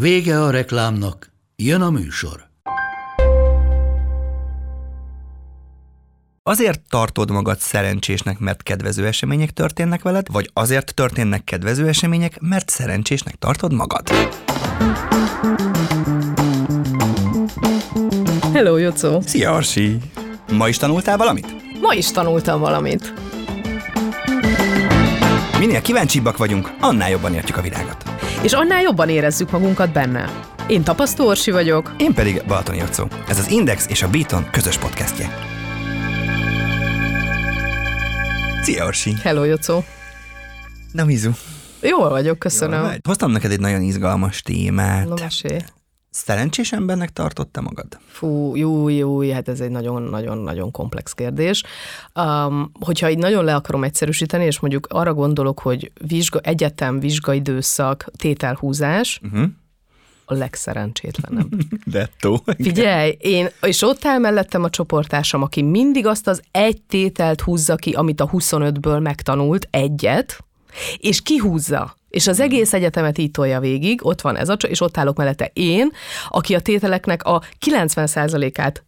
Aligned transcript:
Vége 0.00 0.42
a 0.42 0.50
reklámnak, 0.50 1.32
jön 1.56 1.80
a 1.80 1.90
műsor. 1.90 2.48
Azért 6.42 6.80
tartod 6.88 7.30
magad 7.30 7.58
szerencsésnek, 7.58 8.38
mert 8.38 8.62
kedvező 8.62 9.06
események 9.06 9.50
történnek 9.50 10.02
veled, 10.02 10.26
vagy 10.32 10.50
azért 10.52 10.94
történnek 10.94 11.44
kedvező 11.44 11.88
események, 11.88 12.38
mert 12.40 12.68
szerencsésnek 12.68 13.34
tartod 13.34 13.72
magad? 13.72 14.08
Hello, 18.52 18.76
Jocó! 18.76 19.20
Szia, 19.20 19.52
Arsi! 19.52 19.98
Ma 20.52 20.68
is 20.68 20.76
tanultál 20.76 21.16
valamit? 21.16 21.46
Ma 21.80 21.94
is 21.94 22.10
tanultam 22.10 22.60
valamit. 22.60 23.29
Minél 25.60 25.80
kíváncsibbak 25.80 26.36
vagyunk, 26.36 26.70
annál 26.80 27.10
jobban 27.10 27.34
értjük 27.34 27.56
a 27.56 27.60
világot. 27.60 28.02
És 28.42 28.52
annál 28.52 28.82
jobban 28.82 29.08
érezzük 29.08 29.50
magunkat 29.50 29.92
benne. 29.92 30.30
Én 30.68 30.82
Tapasztó 30.82 31.26
Orsi 31.26 31.50
vagyok. 31.50 31.94
Én 31.98 32.14
pedig 32.14 32.42
Balatoni 32.46 32.78
Jocó. 32.78 33.08
Ez 33.28 33.38
az 33.38 33.50
Index 33.50 33.86
és 33.88 34.02
a 34.02 34.08
Beaton 34.08 34.50
közös 34.50 34.78
podcastje. 34.78 35.28
Szia, 38.62 38.86
Orsi! 38.86 39.14
Hello, 39.22 39.44
Jocó! 39.44 39.84
Na, 40.92 41.04
Mizu. 41.04 41.30
Jól 41.80 42.08
vagyok, 42.08 42.38
köszönöm. 42.38 42.78
Jól 42.78 42.88
vagy? 42.88 43.00
Hoztam 43.04 43.30
neked 43.30 43.50
egy 43.50 43.60
nagyon 43.60 43.82
izgalmas 43.82 44.42
témát. 44.42 45.20
Mesélj. 45.20 45.58
Szerencsés 46.10 46.72
embernek 46.72 47.10
tartotta 47.10 47.60
magad? 47.60 47.98
Fú, 48.06 48.56
jó, 48.56 48.88
jó, 48.88 49.32
hát 49.32 49.48
ez 49.48 49.60
egy 49.60 49.70
nagyon-nagyon-nagyon 49.70 50.70
komplex 50.70 51.12
kérdés. 51.12 51.62
Um, 52.14 52.70
hogyha 52.80 53.10
így 53.10 53.18
nagyon 53.18 53.44
le 53.44 53.54
akarom 53.54 53.84
egyszerűsíteni, 53.84 54.44
és 54.44 54.60
mondjuk 54.60 54.86
arra 54.90 55.14
gondolok, 55.14 55.60
hogy 55.60 55.92
vizsga, 56.06 56.38
egyetem, 56.38 57.00
vizsgaidőszak, 57.00 58.10
tételhúzás, 58.16 59.20
uh-huh. 59.22 59.48
a 60.24 60.34
legszerencsétlenebb. 60.34 61.48
Dettó. 61.84 62.42
Figyelj, 62.58 63.16
én, 63.20 63.48
és 63.62 63.82
ott 63.82 64.04
áll 64.04 64.18
mellettem 64.18 64.62
a 64.62 64.70
csoportársam, 64.70 65.42
aki 65.42 65.62
mindig 65.62 66.06
azt 66.06 66.26
az 66.26 66.42
egy 66.50 66.82
tételt 66.82 67.40
húzza 67.40 67.76
ki, 67.76 67.92
amit 67.92 68.20
a 68.20 68.30
25-ből 68.30 69.02
megtanult, 69.02 69.68
egyet, 69.70 70.44
és 70.96 71.22
kihúzza. 71.22 71.98
És 72.10 72.26
az 72.26 72.40
egész 72.40 72.72
egyetemet 72.72 73.18
így 73.18 73.30
tolja 73.30 73.60
végig, 73.60 74.06
ott 74.06 74.20
van 74.20 74.36
ez 74.36 74.48
a, 74.48 74.54
és 74.54 74.80
ott 74.80 74.98
állok 74.98 75.16
mellette 75.16 75.50
én, 75.52 75.92
aki 76.28 76.54
a 76.54 76.60
tételeknek 76.60 77.22
a 77.22 77.42
90%-át 77.66 78.84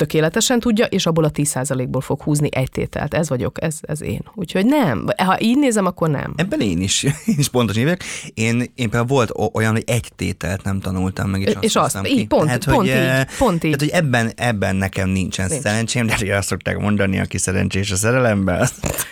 tökéletesen 0.00 0.60
tudja, 0.60 0.84
és 0.84 1.06
abból 1.06 1.24
a 1.24 1.30
10%-ból 1.30 2.00
fog 2.00 2.22
húzni 2.22 2.48
egy 2.50 2.70
tételt. 2.70 3.14
Ez 3.14 3.28
vagyok, 3.28 3.62
ez, 3.62 3.78
ez 3.80 4.02
én. 4.02 4.20
Úgyhogy 4.34 4.66
nem. 4.66 5.06
Ha 5.16 5.40
így 5.40 5.58
nézem, 5.58 5.86
akkor 5.86 6.10
nem. 6.10 6.32
Ebben 6.36 6.60
én 6.60 6.80
is, 6.80 7.02
én 7.30 7.34
is 7.38 7.48
pontos 7.48 7.76
évek. 7.76 8.04
Én, 8.34 8.58
én 8.58 8.70
például 8.74 9.04
volt 9.04 9.32
olyan, 9.52 9.72
hogy 9.72 9.84
egy 9.86 10.12
tételt 10.16 10.62
nem 10.62 10.80
tanultam 10.80 11.30
meg, 11.30 11.40
és, 11.40 11.54
és 11.60 11.76
azt, 11.76 11.96
azt 11.96 12.08
így, 12.08 12.26
pont, 12.26 12.44
tehát, 12.44 12.64
pont, 12.64 12.76
hogy, 12.76 12.86
így, 12.86 13.36
pont 13.38 13.64
így. 13.64 13.76
Tehát, 13.76 13.80
hogy 13.80 14.04
ebben, 14.04 14.32
ebben 14.36 14.76
nekem 14.76 15.08
nincsen 15.08 15.46
Nincs. 15.48 15.62
szerencsém, 15.62 16.06
de 16.06 16.14
hogy 16.18 16.30
azt 16.30 16.48
szokták 16.48 16.78
mondani, 16.78 17.20
aki 17.20 17.38
szerencsés 17.38 17.90
a 17.90 17.96
szerelemben, 17.96 18.68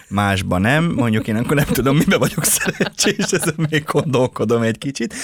másban 0.09 0.61
nem. 0.61 0.93
Mondjuk 0.97 1.29
én 1.29 1.37
akkor 1.37 1.57
nem 1.57 1.67
tudom, 1.67 1.97
miben 1.97 2.19
vagyok 2.19 2.45
szerencsés, 2.45 3.33
ezen 3.33 3.67
még 3.71 3.85
gondolkodom 3.85 4.63
egy 4.63 4.79
kicsit. 4.79 5.15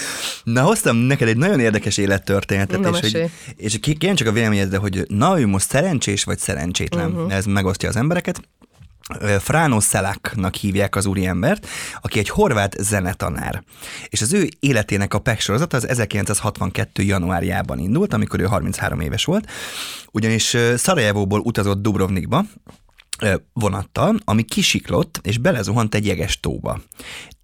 Na, 0.45 0.63
hoztam 0.63 0.97
neked 0.97 1.29
egy 1.29 1.37
nagyon 1.37 1.61
érdekes 1.61 1.97
élettörténetet, 1.97 2.81
Na, 2.81 2.89
és, 2.89 3.13
hogy, 3.13 3.31
és 3.57 3.79
csak 4.15 4.29
a 4.29 4.33
véleményedre, 4.33 4.77
hogy 4.77 5.05
na, 5.09 5.41
ő 5.41 5.47
most 5.55 5.69
szerencsés 5.69 6.25
vagy 6.25 6.39
szerencsétlen. 6.39 7.11
Uh-huh. 7.11 7.35
Ez 7.35 7.45
megosztja 7.45 7.89
az 7.89 7.97
embereket. 7.97 8.49
Frano 9.39 9.81
Szelaknak 9.81 10.55
hívják 10.55 10.97
az 10.97 11.07
úriembert, 11.07 11.67
aki 12.01 12.19
egy 12.19 12.29
horvát 12.29 12.77
zenetanár. 12.79 13.63
És 14.09 14.23
az 14.23 14.33
ő 14.33 14.49
életének 14.61 15.15
a 15.15 15.19
PEC 15.19 15.43
sorozata 15.43 15.77
az 15.77 15.89
1962. 15.89 17.03
januárjában 17.03 17.79
indult, 17.79 18.13
amikor 18.13 18.41
ő 18.41 18.45
33 18.45 19.01
éves 19.01 19.25
volt, 19.25 19.51
ugyanis 20.13 20.57
Szarajevóból 20.77 21.41
utazott 21.41 21.83
Dubrovnikba, 21.83 22.45
vonattal, 23.53 24.21
ami 24.25 24.43
kisiklott, 24.43 25.21
és 25.23 25.39
belezuhant 25.39 25.95
egy 25.95 26.07
jeges 26.07 26.41
tóba. 26.41 26.81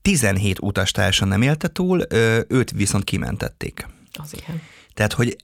17 0.03 0.59
utastársa 0.60 1.25
nem 1.25 1.43
élte 1.43 1.69
túl, 1.69 2.06
őt 2.49 2.70
viszont 2.70 3.04
kimentették. 3.04 3.87
Az 4.12 4.31
igen. 4.32 4.62
Tehát, 4.94 5.12
hogy 5.12 5.37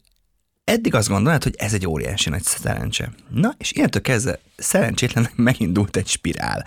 eddig 0.66 0.94
azt 0.94 1.08
gondolod, 1.08 1.42
hogy 1.42 1.54
ez 1.58 1.72
egy 1.72 1.86
óriási 1.86 2.30
nagy 2.30 2.42
szerencse. 2.42 3.12
Na, 3.30 3.54
és 3.58 3.72
ilyentől 3.72 4.02
kezdve 4.02 4.38
szerencsétlen 4.56 5.28
megindult 5.48 5.96
egy 5.96 6.06
spirál. 6.06 6.66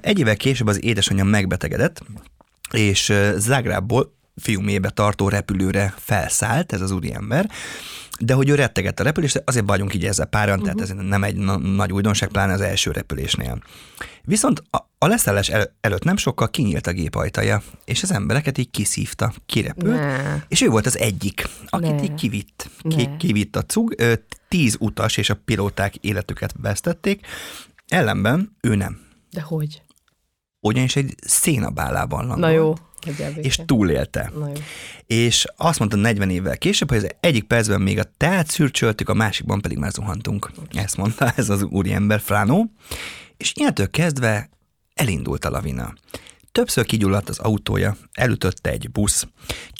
Egy 0.00 0.18
évvel 0.18 0.36
később 0.36 0.66
az 0.66 0.84
édesanyja 0.84 1.24
megbetegedett, 1.24 2.02
és 2.70 3.12
Zágrábból 3.36 4.16
fiumébe 4.36 4.90
tartó 4.90 5.28
repülőre 5.28 5.94
felszállt 5.98 6.72
ez 6.72 6.80
az 6.80 6.90
úriember, 6.90 7.50
de 8.18 8.34
hogy 8.34 8.48
ő 8.48 8.54
rettegett 8.54 9.00
a 9.00 9.02
repülést, 9.02 9.42
azért 9.46 9.66
vagyunk 9.66 9.94
így 9.94 10.04
ezzel 10.04 10.26
páran, 10.26 10.58
uh-huh. 10.60 10.74
tehát 10.74 10.90
ez 10.90 11.06
nem 11.06 11.24
egy 11.24 11.36
na- 11.36 11.58
nagy 11.58 11.92
újdonság, 11.92 12.28
pláne 12.28 12.52
az 12.52 12.60
első 12.60 12.90
repülésnél. 12.90 13.62
Viszont 14.22 14.62
a, 14.70 14.76
a 14.98 15.06
leszállás 15.06 15.48
el- 15.48 15.76
előtt 15.80 16.04
nem 16.04 16.16
sokkal 16.16 16.50
kinyílt 16.50 16.86
a 16.86 16.92
gép 16.92 17.14
ajtaja, 17.14 17.62
és 17.84 18.02
az 18.02 18.12
embereket 18.12 18.58
így 18.58 18.70
kiszívta, 18.70 19.32
kirepült, 19.46 19.94
Ne. 19.94 20.42
és 20.48 20.60
ő 20.60 20.68
volt 20.68 20.86
az 20.86 20.98
egyik, 20.98 21.48
akit 21.66 21.94
Ne. 21.94 22.02
így 22.02 22.14
kivitt. 22.14 22.70
Ki, 22.82 23.08
kivitt 23.18 23.56
a 23.56 23.62
cug, 23.62 23.94
tíz 24.48 24.76
utas 24.80 25.16
és 25.16 25.30
a 25.30 25.40
pilóták 25.44 25.96
életüket 25.96 26.54
vesztették, 26.60 27.26
ellenben 27.88 28.56
ő 28.60 28.74
nem. 28.74 29.00
De 29.30 29.40
hogy? 29.40 29.82
Ugyanis 30.60 30.96
egy 30.96 31.14
szénabálában 31.26 32.26
landolt. 32.26 32.40
Na 32.40 32.48
jó. 32.48 32.74
És 33.36 33.60
túlélte. 33.66 34.30
Na 34.38 34.48
jó. 34.48 34.54
És 35.06 35.46
azt 35.56 35.78
mondta 35.78 35.96
40 35.96 36.30
évvel 36.30 36.58
később, 36.58 36.88
hogy 36.88 36.98
az 36.98 37.10
egyik 37.20 37.44
percben 37.44 37.80
még 37.80 37.98
a 37.98 38.04
teát 38.16 38.50
szürcsöltük, 38.50 39.08
a 39.08 39.14
másikban 39.14 39.60
pedig 39.60 39.78
már 39.78 39.90
zuhantunk. 39.90 40.50
Ezt 40.72 40.96
mondta 40.96 41.32
ez 41.36 41.50
az 41.50 41.62
úriember, 41.62 42.20
Fránó. 42.20 42.70
És 43.36 43.52
ilyentől 43.56 43.90
kezdve 43.90 44.48
elindult 44.94 45.44
a 45.44 45.50
lavina. 45.50 45.94
Többször 46.58 46.86
kigyulladt 46.86 47.28
az 47.28 47.38
autója, 47.38 47.96
elütötte 48.12 48.70
egy 48.70 48.90
busz. 48.90 49.26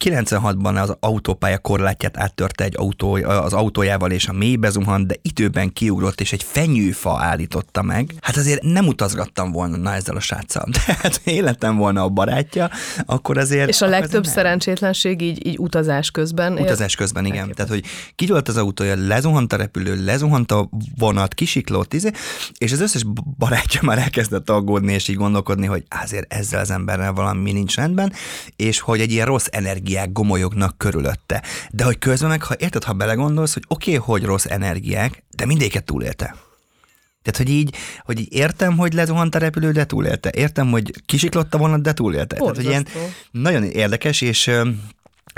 96-ban 0.04 0.82
az 0.82 0.96
autópálya 1.00 1.58
korlátját 1.58 2.16
áttörte 2.16 2.64
egy 2.64 2.74
autó, 2.76 3.14
az 3.14 3.52
autójával 3.52 4.10
és 4.10 4.28
a 4.28 4.32
mélybe 4.32 4.70
zuhant, 4.70 5.06
de 5.06 5.14
időben 5.22 5.72
kiugrott 5.72 6.20
és 6.20 6.32
egy 6.32 6.42
fenyőfa 6.42 7.18
állította 7.20 7.82
meg. 7.82 8.14
Hát 8.20 8.36
azért 8.36 8.62
nem 8.62 8.86
utazgattam 8.86 9.52
volna 9.52 9.76
na 9.76 9.94
ezzel 9.94 10.16
a 10.16 10.20
sráccal. 10.20 10.68
Tehát 10.86 11.20
életem 11.24 11.76
volna 11.76 12.02
a 12.02 12.08
barátja, 12.08 12.70
akkor 13.06 13.38
azért... 13.38 13.68
És 13.68 13.80
a 13.80 13.86
legtöbb 13.86 14.24
nem. 14.24 14.32
szerencsétlenség 14.32 15.20
így, 15.20 15.46
így 15.46 15.58
utazás 15.58 16.10
közben. 16.10 16.58
Utazás 16.58 16.94
közben, 16.94 17.24
igen. 17.24 17.38
Elképesztő. 17.38 17.64
Tehát, 17.64 17.82
hogy 17.82 18.12
kigyulladt 18.14 18.48
az 18.48 18.56
autója, 18.56 18.96
lezuhant 19.06 19.52
a 19.52 19.56
repülő, 19.56 20.04
lezuhant 20.04 20.52
a 20.52 20.68
vonat, 20.98 21.34
kisiklott, 21.34 21.94
izé, 21.94 22.10
és 22.58 22.72
az 22.72 22.80
összes 22.80 23.02
barátja 23.38 23.80
már 23.82 23.98
elkezdett 23.98 24.50
aggódni, 24.50 24.92
és 24.92 25.08
így 25.08 25.16
gondolkodni, 25.16 25.66
hogy 25.66 25.84
azért 25.88 26.32
ezzel 26.32 26.66
az 26.68 26.74
emberrel 26.74 27.12
valami 27.12 27.52
nincs 27.52 27.76
rendben, 27.76 28.12
és 28.56 28.80
hogy 28.80 29.00
egy 29.00 29.12
ilyen 29.12 29.26
rossz 29.26 29.46
energiák 29.50 30.12
gomolyognak 30.12 30.78
körülötte. 30.78 31.42
De 31.70 31.84
hogy 31.84 31.98
közben 31.98 32.28
meg, 32.28 32.42
ha 32.42 32.54
érted, 32.58 32.84
ha 32.84 32.92
belegondolsz, 32.92 33.52
hogy 33.54 33.64
oké, 33.68 33.96
okay, 33.96 34.06
hogy 34.06 34.24
rossz 34.24 34.44
energiák, 34.44 35.24
de 35.36 35.46
mindéket 35.46 35.84
túlélte. 35.84 36.34
Tehát, 37.22 37.48
hogy 37.48 37.50
így, 37.50 37.74
hogy 38.04 38.20
így 38.20 38.32
értem, 38.32 38.76
hogy 38.76 38.92
lezuhant 38.92 39.34
a 39.34 39.38
repülő, 39.38 39.72
de 39.72 39.84
túlélte. 39.84 40.30
Értem, 40.34 40.70
hogy 40.70 40.92
kisiklott 41.06 41.54
a 41.54 41.58
vonat, 41.58 41.82
de 41.82 41.92
túlélte. 41.92 42.36
Tehát, 42.36 42.56
hogy 42.56 42.64
ilyen 42.64 42.86
nagyon 43.30 43.62
érdekes, 43.62 44.20
és 44.20 44.50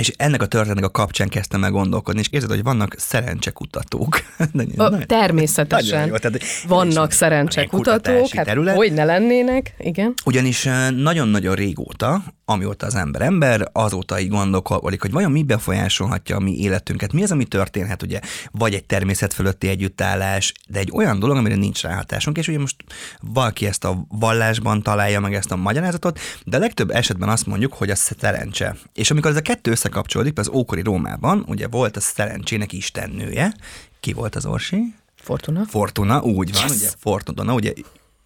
és 0.01 0.13
ennek 0.17 0.43
a 0.43 0.47
történetnek 0.47 0.85
a 0.85 0.91
kapcsán 0.91 1.29
kezdtem 1.29 1.65
el 1.65 1.71
gondolkodni, 1.71 2.21
és 2.21 2.29
képzeld, 2.29 2.53
hogy 2.53 2.63
vannak 2.63 2.95
szerencsekutatók. 2.99 4.19
Nagyon- 4.53 5.05
Természetesen. 5.07 5.99
nagyon 5.99 6.09
jó, 6.09 6.17
tehát 6.17 6.43
Vannak 6.69 7.11
szerencsekutatók, 7.13 8.29
hát 8.35 8.45
terület. 8.45 8.77
hogy 8.77 8.93
ne 8.93 9.05
lennének, 9.05 9.75
igen. 9.79 10.15
Ugyanis 10.25 10.69
nagyon-nagyon 10.97 11.55
régóta 11.55 12.23
amióta 12.51 12.87
az 12.87 12.95
ember 12.95 13.23
ember, 13.23 13.69
azóta 13.73 14.21
így 14.21 14.29
gondolkodik, 14.29 15.01
hogy 15.01 15.11
vajon 15.11 15.31
mi 15.31 15.43
befolyásolhatja 15.43 16.37
a 16.37 16.41
mi 16.41 16.59
életünket, 16.59 17.13
mi 17.13 17.23
az, 17.23 17.31
ami 17.31 17.45
történhet, 17.45 18.03
ugye, 18.03 18.21
vagy 18.51 18.75
egy 18.75 18.85
természet 18.85 19.35
fölötti 19.35 19.69
együttállás, 19.69 20.53
de 20.69 20.79
egy 20.79 20.91
olyan 20.93 21.19
dolog, 21.19 21.37
amire 21.37 21.55
nincs 21.55 21.83
ráhatásunk, 21.83 22.39
és 22.39 22.49
ugye 22.49 22.59
most 22.59 22.77
valaki 23.21 23.67
ezt 23.67 23.85
a 23.85 24.07
vallásban 24.09 24.83
találja 24.83 25.21
meg 25.21 25.35
ezt 25.35 25.51
a 25.51 25.57
magyarázatot, 25.57 26.19
de 26.45 26.57
a 26.57 26.61
legtöbb 26.61 26.91
esetben 26.91 27.29
azt 27.29 27.47
mondjuk, 27.47 27.73
hogy 27.73 27.91
a 27.91 27.95
szerencse. 27.95 28.77
És 28.95 29.11
amikor 29.11 29.31
ez 29.31 29.37
a 29.37 29.43
kettő 29.43 29.71
összekapcsolódik, 29.71 30.39
az 30.39 30.49
ókori 30.49 30.83
Rómában, 30.83 31.45
ugye 31.47 31.69
volt 31.69 31.97
a 31.97 32.01
szerencsének 32.01 32.73
istennője, 32.73 33.55
ki 34.01 34.13
volt 34.13 34.37
az 34.37 34.47
Orsi? 34.47 34.95
Fortuna. 35.17 35.65
Fortuna, 35.65 36.21
úgy 36.21 36.53
van, 36.53 36.63
yes. 36.63 36.77
ugye 36.77 36.89
Fortuna, 36.99 37.55
ugye 37.55 37.73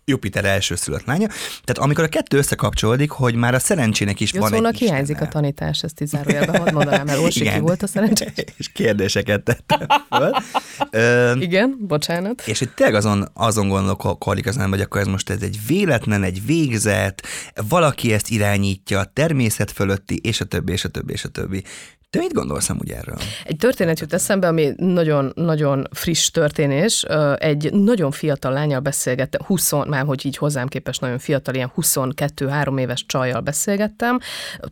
Jupiter 0.04 0.44
elsőszülött 0.44 1.04
lánya. 1.04 1.26
Tehát 1.64 1.78
amikor 1.78 2.04
a 2.04 2.08
kettő 2.08 2.36
összekapcsolódik, 2.36 3.10
hogy 3.10 3.34
már 3.34 3.54
a 3.54 3.58
szerencsének 3.58 4.20
is 4.20 4.32
Jó, 4.32 4.40
van 4.40 4.50
szóval 4.50 4.66
egy 4.66 4.78
hiányzik 4.78 5.20
a 5.20 5.28
tanítás, 5.28 5.82
ezt 5.82 6.00
így 6.00 6.08
zárójelben 6.08 6.60
hadd 6.60 6.72
mondanám 6.72 7.08
el. 7.08 7.20
Orsi, 7.20 7.50
ki 7.50 7.58
volt 7.58 7.82
a 7.82 7.86
szerencsés? 7.86 8.32
És 8.58 8.68
kérdéseket 8.72 9.42
tettem 9.42 9.86
föl. 10.08 10.32
Ö, 10.90 11.34
Igen, 11.38 11.76
bocsánat. 11.80 12.42
és 12.46 12.58
hogy 12.58 12.70
tényleg 12.70 12.96
azon, 12.96 13.28
azon 13.34 13.68
gondolkodik 13.68 14.46
az 14.46 14.56
ember, 14.56 14.78
hogy 14.78 14.80
akkor 14.80 15.00
ez 15.00 15.06
most 15.06 15.30
ez 15.30 15.42
egy 15.42 15.58
véletlen, 15.66 16.22
egy 16.22 16.46
végzet, 16.46 17.26
valaki 17.68 18.12
ezt 18.12 18.30
irányítja, 18.30 19.04
természet 19.12 19.72
fölötti, 19.72 20.20
és 20.22 20.40
a 20.40 20.44
többi, 20.44 20.72
és 20.72 20.84
a 20.84 20.88
többi, 20.88 21.12
és 21.12 21.24
a 21.24 21.28
többi. 21.28 21.62
Te 22.14 22.20
mit 22.20 22.32
gondolsz 22.32 22.70
amúgy 22.70 22.90
erről? 22.90 23.16
Egy 23.44 23.56
történet 23.56 24.00
jut 24.00 24.12
eszembe, 24.12 24.46
ami 24.46 24.72
nagyon-nagyon 24.76 25.88
friss 25.90 26.30
történés. 26.30 27.02
Egy 27.38 27.72
nagyon 27.72 28.10
fiatal 28.10 28.52
lányal 28.52 28.80
beszélgettem, 28.80 29.40
20, 29.46 29.72
már 29.86 30.04
hogy 30.04 30.26
így 30.26 30.36
hozzám 30.36 30.66
képest 30.66 31.00
nagyon 31.00 31.18
fiatal, 31.18 31.54
ilyen 31.54 31.72
22-3 31.76 32.80
éves 32.80 33.06
csajjal 33.06 33.40
beszélgettem, 33.40 34.18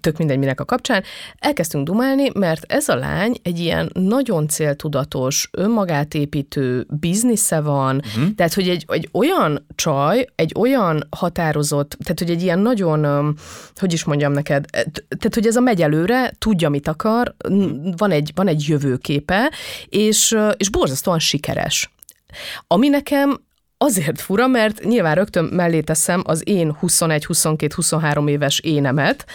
tök 0.00 0.16
mindegy 0.16 0.38
minek 0.38 0.60
a 0.60 0.64
kapcsán. 0.64 1.02
Elkezdtünk 1.38 1.86
dumálni, 1.86 2.30
mert 2.34 2.72
ez 2.72 2.88
a 2.88 2.94
lány 2.94 3.36
egy 3.42 3.58
ilyen 3.58 3.90
nagyon 3.92 4.48
céltudatos, 4.48 5.48
önmagát 5.52 6.14
építő 6.14 6.86
biznisze 6.88 7.60
van, 7.60 7.96
uh-huh. 7.96 8.34
tehát 8.34 8.54
hogy 8.54 8.68
egy, 8.68 8.84
egy 8.88 9.08
olyan 9.12 9.66
csaj, 9.74 10.26
egy 10.34 10.52
olyan 10.58 11.06
határozott, 11.10 11.96
tehát 12.02 12.18
hogy 12.18 12.30
egy 12.30 12.42
ilyen 12.42 12.58
nagyon, 12.58 13.34
hogy 13.76 13.92
is 13.92 14.04
mondjam 14.04 14.32
neked, 14.32 14.64
e, 14.70 14.84
tehát 15.08 15.34
hogy 15.34 15.46
ez 15.46 15.56
a 15.56 15.60
megy 15.60 15.82
előre, 15.82 16.32
tudja, 16.38 16.68
mit 16.68 16.88
akar, 16.88 17.31
van 17.96 18.10
egy, 18.10 18.30
van 18.34 18.48
egy 18.48 18.64
jövőképe, 18.68 19.52
és, 19.88 20.36
és 20.56 20.68
borzasztóan 20.70 21.18
sikeres. 21.18 21.94
Ami 22.66 22.88
nekem 22.88 23.40
azért 23.82 24.20
fura, 24.20 24.46
mert 24.46 24.84
nyilván 24.84 25.14
rögtön 25.14 25.44
mellé 25.44 25.80
teszem 25.80 26.22
az 26.24 26.48
én 26.48 26.76
21-22-23 26.82 28.28
éves 28.28 28.58
énemet, 28.58 29.26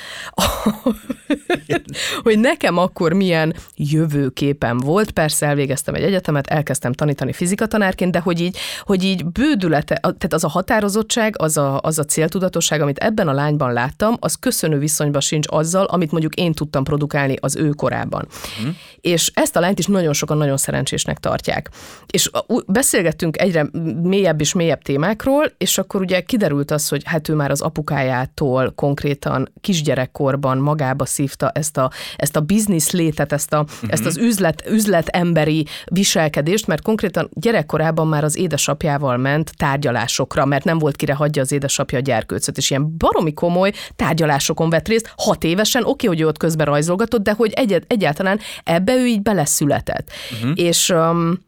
hogy 2.23 2.39
nekem 2.39 2.77
akkor 2.77 3.13
milyen 3.13 3.55
jövőképem 3.75 4.77
volt. 4.77 5.11
Persze 5.11 5.45
elvégeztem 5.45 5.93
egy 5.93 6.03
egyetemet, 6.03 6.47
elkezdtem 6.47 6.93
tanítani 6.93 7.33
fizikatanárként, 7.33 8.11
de 8.11 8.19
hogy 8.19 8.41
így, 8.41 8.57
hogy 8.81 9.03
így 9.03 9.25
bődülete, 9.25 9.95
tehát 9.95 10.33
az 10.33 10.43
a 10.43 10.47
határozottság, 10.47 11.35
az 11.37 11.57
a, 11.57 11.79
az 11.81 11.99
a 11.99 12.05
céltudatosság, 12.05 12.81
amit 12.81 12.97
ebben 12.97 13.27
a 13.27 13.33
lányban 13.33 13.73
láttam, 13.73 14.15
az 14.19 14.35
köszönő 14.35 14.77
viszonyban 14.77 15.21
sincs 15.21 15.47
azzal, 15.49 15.85
amit 15.85 16.11
mondjuk 16.11 16.33
én 16.33 16.53
tudtam 16.53 16.83
produkálni 16.83 17.35
az 17.39 17.55
ő 17.55 17.69
korában. 17.69 18.27
Mm. 18.65 18.69
És 19.01 19.31
ezt 19.33 19.55
a 19.55 19.59
lányt 19.59 19.79
is 19.79 19.85
nagyon 19.85 20.13
sokan 20.13 20.37
nagyon 20.37 20.57
szerencsésnek 20.57 21.17
tartják. 21.17 21.69
És 22.07 22.29
beszélgettünk 22.67 23.41
egyre 23.41 23.69
mélyebb 24.01 24.36
és 24.39 24.53
mélyebb 24.53 24.81
témákról, 24.81 25.51
és 25.57 25.77
akkor 25.77 26.01
ugye 26.01 26.21
kiderült 26.21 26.71
az, 26.71 26.89
hogy 26.89 27.01
hát 27.05 27.29
ő 27.29 27.33
már 27.33 27.51
az 27.51 27.61
apukájától 27.61 28.71
konkrétan 28.75 29.51
kisgyerekkorban 29.61 30.57
magába 30.57 31.05
szívta 31.05 31.49
ezt 31.49 31.77
a, 31.77 31.91
ezt 32.15 32.35
a 32.35 32.41
biznisz 32.41 32.91
létet, 32.91 33.31
ezt, 33.31 33.53
a, 33.53 33.59
uh-huh. 33.59 33.89
ezt 33.91 34.05
az 34.05 34.17
üzlet, 34.17 34.63
üzletemberi 34.69 35.65
viselkedést, 35.85 36.67
mert 36.67 36.81
konkrétan 36.81 37.29
gyerekkorában 37.33 38.07
már 38.07 38.23
az 38.23 38.37
édesapjával 38.37 39.17
ment 39.17 39.51
tárgyalásokra, 39.57 40.45
mert 40.45 40.63
nem 40.63 40.77
volt 40.77 40.95
kire 40.95 41.13
hagyja 41.13 41.41
az 41.41 41.51
édesapja 41.51 41.97
a 41.97 42.01
gyerkőcöt, 42.01 42.57
és 42.57 42.69
ilyen 42.69 42.97
baromi 42.97 43.33
komoly 43.33 43.71
tárgyalásokon 43.95 44.69
vett 44.69 44.87
részt, 44.87 45.13
hat 45.17 45.43
évesen, 45.43 45.83
oké, 45.83 46.07
hogy 46.07 46.21
ő 46.21 46.27
ott 46.27 46.37
közben 46.37 46.65
rajzolgatott, 46.65 47.23
de 47.23 47.31
hogy 47.31 47.51
egy, 47.51 47.83
egyáltalán 47.87 48.39
ebbe 48.63 48.95
ő 48.95 49.05
így 49.05 49.21
beleszületett. 49.21 50.11
Uh-huh. 50.31 50.51
És 50.55 50.89
um, 50.89 51.45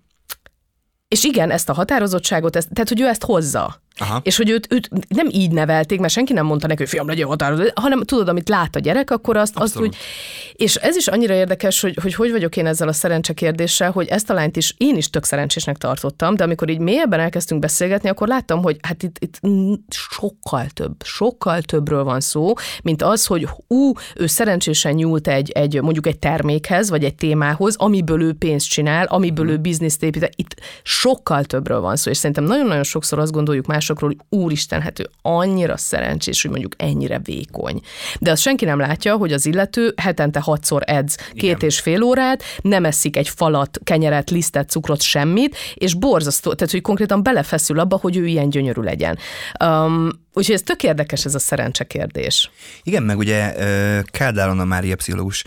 és 1.09 1.23
igen, 1.23 1.51
ezt 1.51 1.69
a 1.69 1.73
határozottságot, 1.73 2.55
ezt, 2.55 2.69
tehát 2.73 2.89
hogy 2.89 3.01
ő 3.01 3.07
ezt 3.07 3.23
hozza. 3.23 3.81
Aha. 3.99 4.21
És 4.23 4.37
hogy 4.37 4.49
őt, 4.49 4.67
őt 4.73 4.89
nem 5.07 5.27
így 5.31 5.51
nevelték, 5.51 5.99
mert 5.99 6.13
senki 6.13 6.33
nem 6.33 6.45
mondta 6.45 6.67
neki, 6.67 6.79
hogy 6.79 6.89
fiam, 6.89 7.07
legyen 7.07 7.27
határozott, 7.27 7.71
hanem 7.75 8.03
tudod, 8.03 8.27
amit 8.27 8.49
lát 8.49 8.75
a 8.75 8.79
gyerek, 8.79 9.11
akkor 9.11 9.37
azt, 9.37 9.55
azt 9.55 9.75
Abszolút. 9.75 9.87
úgy. 9.89 9.97
És 10.53 10.75
ez 10.75 10.95
is 10.95 11.07
annyira 11.07 11.33
érdekes, 11.33 11.81
hogy, 11.81 11.97
hogy 12.01 12.13
hogy 12.13 12.31
vagyok 12.31 12.57
én 12.57 12.65
ezzel 12.65 12.87
a 12.87 12.93
szerencse 12.93 13.33
kérdéssel, 13.33 13.91
hogy 13.91 14.07
ezt 14.07 14.29
a 14.29 14.33
lányt 14.33 14.57
is 14.57 14.73
én 14.77 14.95
is 14.95 15.09
tök 15.09 15.23
szerencsésnek 15.23 15.77
tartottam, 15.77 16.35
de 16.35 16.43
amikor 16.43 16.69
így 16.69 16.79
mélyebben 16.79 17.19
elkezdtünk 17.19 17.61
beszélgetni, 17.61 18.09
akkor 18.09 18.27
láttam, 18.27 18.61
hogy 18.61 18.77
hát 18.81 19.03
itt, 19.03 19.15
itt 19.19 19.39
sokkal 19.89 20.65
több, 20.73 20.95
sokkal 21.03 21.61
többről 21.61 22.03
van 22.03 22.19
szó, 22.19 22.53
mint 22.83 23.01
az, 23.01 23.25
hogy 23.25 23.47
ú, 23.67 23.91
ő 24.15 24.27
szerencsésen 24.27 24.93
nyúlt 24.93 25.27
egy, 25.27 25.49
egy 25.49 25.81
mondjuk 25.81 26.07
egy 26.07 26.19
termékhez, 26.19 26.89
vagy 26.89 27.03
egy 27.03 27.15
témához, 27.15 27.75
amiből 27.75 28.21
ő 28.21 28.33
pénzt 28.33 28.69
csinál, 28.69 29.05
amiből 29.05 29.49
ő 29.49 29.57
bizniszt 29.57 30.03
épít. 30.03 30.29
Itt 30.35 30.55
sokkal 30.83 31.43
többről 31.43 31.79
van 31.79 31.95
szó, 31.95 32.09
és 32.11 32.17
szerintem 32.17 32.43
nagyon-nagyon 32.43 32.83
sokszor 32.83 33.19
azt 33.19 33.31
gondoljuk 33.31 33.65
másokról, 33.89 34.09
hogy 34.09 34.39
úristen, 34.39 34.81
hát 34.81 34.99
ő 34.99 35.09
annyira 35.21 35.77
szerencsés, 35.77 36.41
hogy 36.41 36.51
mondjuk 36.51 36.73
ennyire 36.77 37.19
vékony. 37.19 37.81
De 38.19 38.31
azt 38.31 38.41
senki 38.41 38.65
nem 38.65 38.79
látja, 38.79 39.15
hogy 39.15 39.33
az 39.33 39.45
illető 39.45 39.93
hetente 39.97 40.39
hatszor 40.39 40.83
edz 40.85 41.15
két 41.15 41.43
Igen. 41.43 41.59
és 41.59 41.79
fél 41.79 42.03
órát, 42.03 42.43
nem 42.61 42.85
eszik 42.85 43.17
egy 43.17 43.29
falat, 43.29 43.79
kenyeret, 43.83 44.29
lisztet, 44.29 44.69
cukrot, 44.69 45.01
semmit, 45.01 45.55
és 45.73 45.93
borzasztó, 45.93 46.53
tehát 46.53 46.73
hogy 46.73 46.81
konkrétan 46.81 47.23
belefeszül 47.23 47.79
abba, 47.79 47.97
hogy 48.01 48.17
ő 48.17 48.25
ilyen 48.25 48.49
gyönyörű 48.49 48.81
legyen. 48.81 49.17
Um, 49.63 50.09
úgyhogy 50.33 50.55
ez 50.55 50.61
tök 50.61 50.83
érdekes 50.83 51.25
ez 51.25 51.35
a 51.35 51.39
szerencse 51.39 51.83
kérdés. 51.83 52.51
Igen, 52.83 53.03
meg 53.03 53.17
ugye 53.17 53.53
ö, 53.57 53.99
Kádár 54.03 54.49
Anna 54.49 54.65
Mária 54.65 54.95
pszichológus 54.95 55.43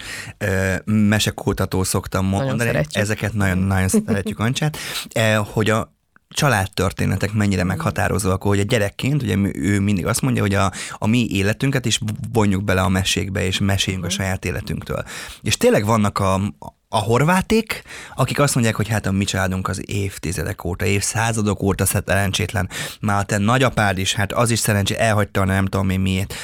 mesekutató 0.85 1.83
szoktam 1.83 2.27
mondani, 2.27 2.59
szeretjük. 2.59 3.03
ezeket 3.03 3.33
nagyon-nagyon 3.33 3.88
szeretjük 3.88 4.38
Ancsát, 4.38 4.77
eh, 5.12 5.47
hogy 5.53 5.71
a 5.71 5.93
családtörténetek 6.32 7.32
mennyire 7.32 7.64
meghatározóak, 7.64 8.43
hogy 8.43 8.61
a 8.61 8.62
gyerekként, 8.62 9.23
ugye 9.23 9.37
ő 9.55 9.81
mindig 9.81 10.06
azt 10.06 10.20
mondja, 10.20 10.43
hogy 10.43 10.55
a, 10.55 10.73
a 10.99 11.06
mi 11.06 11.26
életünket 11.31 11.87
is 11.87 12.00
vonjuk 12.32 12.64
bele 12.64 12.81
a 12.81 12.88
mesékbe, 12.88 13.44
és 13.44 13.58
meséljünk 13.58 14.05
a 14.05 14.11
saját 14.11 14.44
életünktől. 14.44 15.05
És 15.43 15.56
tényleg 15.56 15.84
vannak 15.84 16.19
a, 16.19 16.40
a 16.88 16.99
horváték, 16.99 17.82
akik 18.14 18.38
azt 18.38 18.55
mondják, 18.55 18.76
hogy 18.76 18.88
hát 18.88 19.06
a 19.06 19.12
mi 19.12 19.25
családunk 19.25 19.69
az 19.69 19.82
évtizedek 19.90 20.64
óta, 20.64 20.84
évszázadok 20.84 21.62
óta 21.62 21.87
szerencsétlen. 21.87 22.69
Már 23.00 23.19
a 23.19 23.23
te 23.23 23.38
nagyapád 23.38 23.99
is, 23.99 24.14
hát 24.14 24.32
az 24.32 24.50
is 24.50 24.58
szerencsé, 24.58 24.96
elhagyta 24.96 25.40
a 25.40 25.44
nem 25.44 25.67
tudom 25.67 25.90
én 25.90 26.00
miért. 26.00 26.35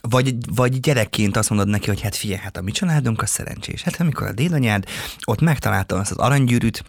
Vagy, 0.00 0.34
vagy 0.54 0.80
gyerekként 0.80 1.36
azt 1.36 1.48
mondod 1.48 1.68
neki, 1.68 1.88
hogy 1.88 2.00
hát 2.00 2.16
figyelj, 2.16 2.40
hát 2.40 2.56
a 2.56 2.62
mi 2.62 2.70
családunk 2.70 3.22
az 3.22 3.30
szerencsés. 3.30 3.82
Hát 3.82 4.00
amikor 4.00 4.26
a 4.26 4.32
dédanyád 4.32 4.84
ott 5.24 5.40
megtalálta 5.40 5.96
azt 5.96 6.10
az 6.10 6.16
aranygyűrűt, 6.16 6.84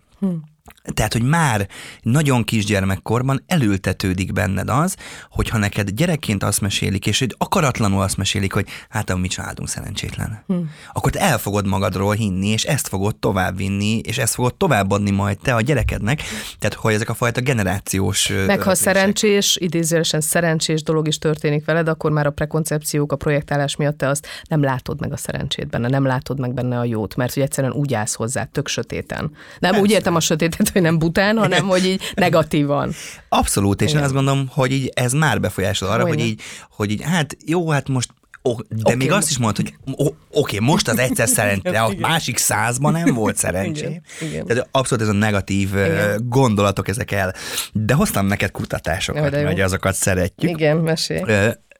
tehát, 0.93 1.13
hogy 1.13 1.21
már 1.21 1.67
nagyon 2.01 2.43
kisgyermekkorban 2.43 3.43
elültetődik 3.47 4.33
benned 4.33 4.69
az, 4.69 4.95
hogyha 5.29 5.57
neked 5.57 5.89
gyerekként 5.89 6.43
azt 6.43 6.61
mesélik, 6.61 7.05
és 7.05 7.19
hogy 7.19 7.35
akaratlanul 7.37 8.01
azt 8.01 8.17
mesélik, 8.17 8.53
hogy 8.53 8.67
hát 8.89 9.09
a 9.09 9.17
mi 9.17 9.27
családunk 9.27 9.69
szerencsétlen. 9.69 10.43
Hmm. 10.47 10.69
Akkor 10.93 11.11
te 11.11 11.19
el 11.19 11.37
fogod 11.37 11.67
magadról 11.67 12.13
hinni, 12.13 12.47
és 12.47 12.63
ezt 12.63 12.87
fogod 12.87 13.15
továbbvinni, 13.15 13.97
és 13.97 14.17
ezt 14.17 14.33
fogod 14.33 14.55
továbbadni 14.55 15.11
majd 15.11 15.37
te 15.37 15.55
a 15.55 15.61
gyerekednek. 15.61 16.21
Tehát, 16.59 16.75
hogy 16.75 16.93
ezek 16.93 17.09
a 17.09 17.13
fajta 17.13 17.41
generációs... 17.41 18.27
Meg 18.27 18.37
ha 18.37 18.43
öröklések. 18.45 18.75
szerencsés, 18.75 19.57
idézőjelesen 19.59 20.21
szerencsés 20.21 20.83
dolog 20.83 21.07
is 21.07 21.17
történik 21.17 21.65
veled, 21.65 21.87
akkor 21.87 22.11
már 22.11 22.25
a 22.25 22.31
prekoncepciók, 22.31 23.11
a 23.11 23.15
projektálás 23.15 23.75
miatt 23.75 23.97
te 23.97 24.07
azt 24.07 24.27
nem 24.49 24.63
látod 24.63 24.99
meg 24.99 25.11
a 25.11 25.17
szerencsét 25.17 25.67
benne, 25.67 25.87
nem 25.87 26.05
látod 26.05 26.39
meg 26.39 26.53
benne 26.53 26.79
a 26.79 26.83
jót, 26.83 27.15
mert 27.15 27.33
hogy 27.33 27.43
egyszerűen 27.43 27.73
úgy 27.73 27.93
állsz 27.93 28.13
hozzá, 28.13 28.43
tök 28.43 28.67
sötéten. 28.67 29.31
Nem 29.59 29.75
úgy 29.75 29.91
értem 29.91 30.15
a 30.15 30.19
sötétet, 30.19 30.73
hogy 30.77 30.85
nem 30.91 30.99
bután, 30.99 31.37
hanem 31.37 31.67
hogy 31.67 31.85
így 31.85 32.01
negatívan. 32.15 32.93
Abszolút, 33.29 33.81
és 33.81 33.87
Igen. 33.87 33.99
én 33.99 34.05
azt 34.05 34.13
gondolom, 34.13 34.47
hogy 34.51 34.71
így 34.71 34.91
ez 34.95 35.13
már 35.13 35.39
befolyásol 35.39 35.89
arra, 35.89 36.07
hogy 36.07 36.19
így, 36.19 36.41
hogy 36.69 36.91
így, 36.91 37.01
hát 37.01 37.37
jó, 37.45 37.69
hát 37.69 37.87
most 37.87 38.09
Ó, 38.43 38.55
de 38.69 38.75
okay, 38.83 38.95
még 38.95 39.11
azt 39.11 39.29
is 39.29 39.37
mondod, 39.37 39.55
hogy 39.55 39.73
ó, 40.05 40.07
oké, 40.31 40.59
most 40.59 40.87
az 40.87 40.99
egyszer 40.99 41.27
szerencsé, 41.27 41.69
a 41.75 41.93
másik 41.99 42.37
százban 42.37 42.91
nem 42.91 43.13
volt 43.13 43.37
szerencsé. 43.37 44.01
Igen. 44.21 44.45
Tehát 44.45 44.67
abszolút 44.71 45.03
ez 45.03 45.09
a 45.09 45.17
negatív 45.17 45.69
Igen. 45.69 46.21
gondolatok 46.29 46.87
ezek 46.87 47.11
el. 47.11 47.33
De 47.73 47.93
hoztam 47.93 48.25
neked 48.25 48.51
kutatásokat, 48.51 49.35
hogy 49.35 49.61
azokat 49.61 49.95
szeretjük. 49.95 50.51
Igen, 50.51 50.77
mesélj. 50.77 51.21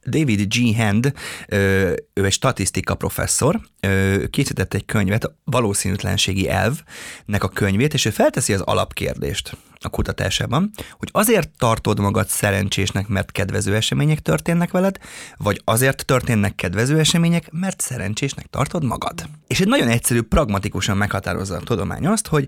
David 0.08 0.54
G. 0.54 0.76
Hand, 0.76 1.14
ő 2.14 2.26
egy 2.26 2.32
statisztika 2.32 2.96
professzor, 2.96 3.60
készített 4.30 4.74
egy 4.74 4.86
könyvet, 4.86 5.32
valószínűtlenségi 5.44 6.50
elvnek 6.50 7.44
a 7.44 7.48
könyvét, 7.48 7.94
és 7.94 8.06
ő 8.06 8.10
felteszi 8.10 8.54
az 8.54 8.62
alapkérdést 8.62 9.58
a 9.80 9.90
kutatásában, 9.90 10.72
hogy 10.98 11.10
azért 11.12 11.50
tartod 11.58 12.00
magad 12.00 12.28
szerencsésnek, 12.28 13.08
mert 13.08 13.32
kedvező 13.32 13.76
események 13.76 14.20
történnek 14.20 14.72
veled, 14.72 14.98
vagy 15.38 15.62
azért 15.64 16.06
történnek 16.06 16.56
kedvező 16.56 17.00
események, 17.00 17.52
mert 17.52 17.82
szerencsésnek 17.82 18.46
tartod 18.46 18.84
magad. 18.84 19.30
És 19.48 19.60
egy 19.60 19.68
nagyon 19.68 19.88
egyszerű, 19.88 20.22
pragmatikusan 20.22 20.98
meghatározza 20.98 21.56
a 21.56 21.60
tudomány 21.60 22.08
azt, 22.08 22.28
hogy 22.28 22.48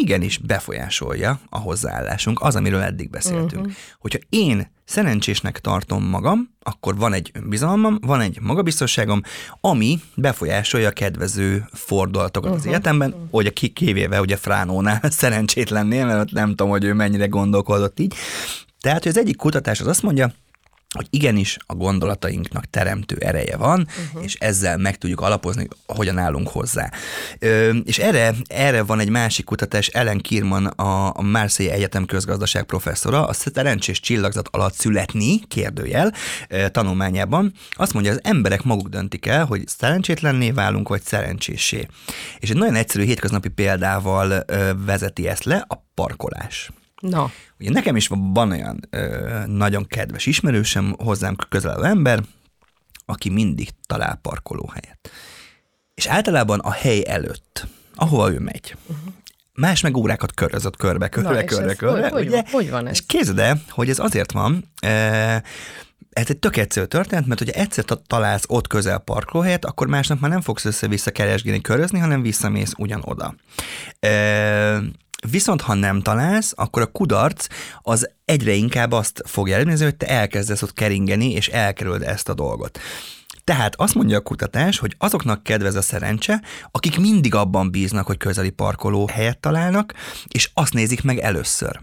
igenis 0.00 0.38
befolyásolja 0.38 1.40
a 1.48 1.58
hozzáállásunk, 1.58 2.40
az, 2.40 2.56
amiről 2.56 2.80
eddig 2.80 3.10
beszéltünk. 3.10 3.66
Uh-huh. 3.66 3.72
Hogyha 3.98 4.18
én 4.28 4.70
szerencsésnek 4.84 5.58
tartom 5.58 6.04
magam, 6.04 6.54
akkor 6.62 6.96
van 6.96 7.12
egy 7.12 7.30
önbizalmam, 7.34 7.98
van 8.00 8.20
egy 8.20 8.38
magabiztosságom, 8.40 9.22
ami 9.60 10.00
befolyásolja 10.14 10.88
a 10.88 10.92
kedvező 10.92 11.64
fordulatokat 11.72 12.50
uh-huh. 12.50 12.64
az 12.64 12.66
életemben, 12.66 13.28
hogy 13.30 13.46
a 13.46 13.68
kivéve 13.72 14.20
ugye 14.20 14.36
Fránónál 14.36 15.00
szerencsétlennél, 15.20 16.06
mert 16.06 16.30
nem 16.30 16.48
tudom, 16.48 16.68
hogy 16.68 16.84
ő 16.84 16.92
mennyire 16.92 17.26
gondolkodott 17.26 18.00
így. 18.00 18.14
Tehát, 18.80 19.02
hogy 19.02 19.12
az 19.12 19.18
egyik 19.18 19.36
kutatás 19.36 19.80
az 19.80 19.86
azt 19.86 20.02
mondja, 20.02 20.32
hogy 20.94 21.06
igenis 21.10 21.56
a 21.66 21.74
gondolatainknak 21.74 22.64
teremtő 22.64 23.16
ereje 23.20 23.56
van, 23.56 23.88
uh-huh. 24.06 24.24
és 24.24 24.34
ezzel 24.34 24.76
meg 24.76 24.98
tudjuk 24.98 25.20
alapozni, 25.20 25.68
hogyan 25.86 26.18
állunk 26.18 26.48
hozzá. 26.48 26.90
Ö, 27.38 27.74
és 27.84 27.98
erre, 27.98 28.34
erre 28.46 28.82
van 28.82 29.00
egy 29.00 29.08
másik 29.08 29.44
kutatás, 29.44 29.86
Ellen 29.86 30.18
Kirman, 30.18 30.66
a, 30.66 31.16
a 31.16 31.22
Marseille 31.22 31.74
Egyetem 31.74 32.04
közgazdaság 32.04 32.64
professzora, 32.64 33.26
a 33.26 33.32
szerencsés 33.32 34.00
csillagzat 34.00 34.48
alatt 34.50 34.74
születni, 34.74 35.40
kérdőjel, 35.48 36.14
tanulmányában, 36.70 37.52
azt 37.70 37.92
mondja, 37.92 38.12
az 38.12 38.20
emberek 38.22 38.62
maguk 38.62 38.88
döntik 38.88 39.26
el, 39.26 39.44
hogy 39.44 39.62
szerencsétlenné 39.66 40.50
válunk, 40.50 40.88
vagy 40.88 41.02
szerencsésé. 41.02 41.86
És 42.38 42.50
egy 42.50 42.56
nagyon 42.56 42.74
egyszerű 42.74 43.04
hétköznapi 43.04 43.48
példával 43.48 44.42
ö, 44.46 44.70
vezeti 44.84 45.28
ezt 45.28 45.44
le, 45.44 45.64
a 45.68 45.84
parkolás. 45.94 46.70
Na. 47.00 47.30
Ugye 47.60 47.70
nekem 47.70 47.96
is 47.96 48.08
van 48.08 48.50
olyan 48.50 48.80
ö, 48.90 49.42
nagyon 49.46 49.86
kedves 49.86 50.26
ismerősem, 50.26 50.94
hozzám 50.98 51.36
közelő 51.48 51.84
ember, 51.84 52.22
aki 53.04 53.30
mindig 53.30 53.68
talál 53.86 54.18
parkolóhelyet. 54.22 55.10
És 55.94 56.06
általában 56.06 56.58
a 56.58 56.70
hely 56.70 57.04
előtt, 57.06 57.66
ahova 57.94 58.32
ő 58.32 58.38
megy, 58.38 58.76
uh-huh. 58.86 59.12
más 59.52 59.80
meg 59.80 59.96
órákat 59.96 60.34
körözött 60.34 60.76
körbe, 60.76 61.08
körbe, 61.08 61.30
Na, 61.30 61.44
körbe, 61.44 61.74
körbe. 61.74 62.08
Hogy, 62.08 62.26
ugye? 62.26 62.36
Hogy, 62.36 62.50
hogy 62.50 62.70
van 62.70 62.86
ez? 62.86 62.92
És 62.92 63.06
képzeld 63.06 63.38
el, 63.38 63.62
hogy 63.68 63.88
ez 63.88 63.98
azért 63.98 64.32
van, 64.32 64.64
e, 64.80 64.90
ez 66.10 66.26
egy 66.28 66.38
tök 66.38 66.56
egyszerű 66.56 66.86
történet, 66.86 67.26
mert 67.26 67.38
hogyha 67.38 67.60
egyszer 67.60 67.84
találsz 68.06 68.44
ott 68.48 68.66
közel 68.66 68.98
parkolóhelyet, 68.98 69.64
akkor 69.64 69.86
másnap 69.86 70.20
már 70.20 70.30
nem 70.30 70.40
fogsz 70.40 70.64
össze-vissza 70.64 71.10
keresgélni, 71.10 71.60
körözni, 71.60 71.98
hanem 71.98 72.22
visszamész 72.22 72.72
ugyanoda. 72.76 73.34
E, 74.00 74.10
Viszont 75.30 75.60
ha 75.60 75.74
nem 75.74 76.02
találsz, 76.02 76.52
akkor 76.56 76.82
a 76.82 76.86
kudarc 76.92 77.46
az 77.82 78.10
egyre 78.24 78.52
inkább 78.52 78.92
azt 78.92 79.22
fogja 79.24 79.54
eredményezni, 79.54 79.86
hogy 79.86 79.96
te 79.96 80.08
elkezdesz 80.08 80.62
ott 80.62 80.72
keringeni, 80.72 81.32
és 81.32 81.48
elkerüled 81.48 82.02
ezt 82.02 82.28
a 82.28 82.34
dolgot. 82.34 82.78
Tehát 83.44 83.74
azt 83.76 83.94
mondja 83.94 84.16
a 84.16 84.22
kutatás, 84.22 84.78
hogy 84.78 84.94
azoknak 84.98 85.42
kedvez 85.42 85.74
a 85.74 85.82
szerencse, 85.82 86.42
akik 86.70 86.98
mindig 86.98 87.34
abban 87.34 87.70
bíznak, 87.70 88.06
hogy 88.06 88.16
közeli 88.16 88.50
parkoló 88.50 89.06
helyet 89.06 89.38
találnak, 89.38 89.94
és 90.28 90.50
azt 90.54 90.72
nézik 90.72 91.02
meg 91.02 91.18
először. 91.18 91.80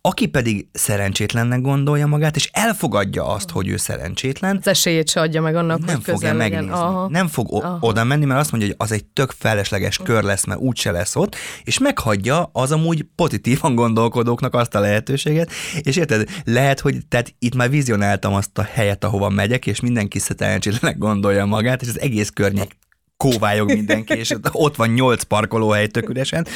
Aki 0.00 0.26
pedig 0.26 0.68
szerencsétlennek 0.72 1.60
gondolja 1.60 2.06
magát, 2.06 2.36
és 2.36 2.48
elfogadja 2.52 3.26
azt, 3.26 3.50
hogy 3.50 3.68
ő 3.68 3.76
szerencsétlen. 3.76 4.56
Az 4.60 4.66
esélyét 4.66 5.08
se 5.08 5.20
adja 5.20 5.40
meg 5.40 5.56
annak, 5.56 5.84
nem 5.84 5.94
hogy 5.94 6.04
fogja 6.04 6.34
megnézni. 6.34 6.70
Aha. 6.70 7.08
Nem 7.08 7.28
fog 7.28 7.52
Aha. 7.52 7.78
oda 7.80 8.04
menni, 8.04 8.24
mert 8.24 8.40
azt 8.40 8.50
mondja, 8.50 8.68
hogy 8.68 8.76
az 8.78 8.92
egy 8.92 9.04
tök 9.04 9.34
felesleges 9.38 9.96
kör 9.96 10.22
lesz, 10.22 10.44
mert 10.44 10.60
úgyse 10.60 10.90
lesz 10.90 11.16
ott, 11.16 11.36
és 11.64 11.78
meghagyja 11.78 12.50
az 12.52 12.72
amúgy 12.72 13.06
pozitívan 13.14 13.74
gondolkodóknak 13.74 14.54
azt 14.54 14.74
a 14.74 14.80
lehetőséget, 14.80 15.50
és 15.80 15.96
érted, 15.96 16.28
lehet, 16.44 16.80
hogy 16.80 17.06
tehát 17.08 17.34
itt 17.38 17.54
már 17.54 17.70
vizionáltam 17.70 18.34
azt 18.34 18.58
a 18.58 18.62
helyet, 18.62 19.04
ahova 19.04 19.28
megyek, 19.28 19.66
és 19.66 19.80
mindenki 19.80 20.18
szerencsétlenek 20.18 20.98
gondolja 20.98 21.44
magát, 21.44 21.82
és 21.82 21.88
az 21.88 22.00
egész 22.00 22.28
környék 22.28 22.76
kóvályog 23.16 23.68
mindenki, 23.68 24.14
és 24.14 24.34
ott 24.52 24.76
van 24.76 24.88
nyolc 24.88 25.22
parkolóhely 25.22 25.86
tök 25.86 26.08
üresen. 26.08 26.46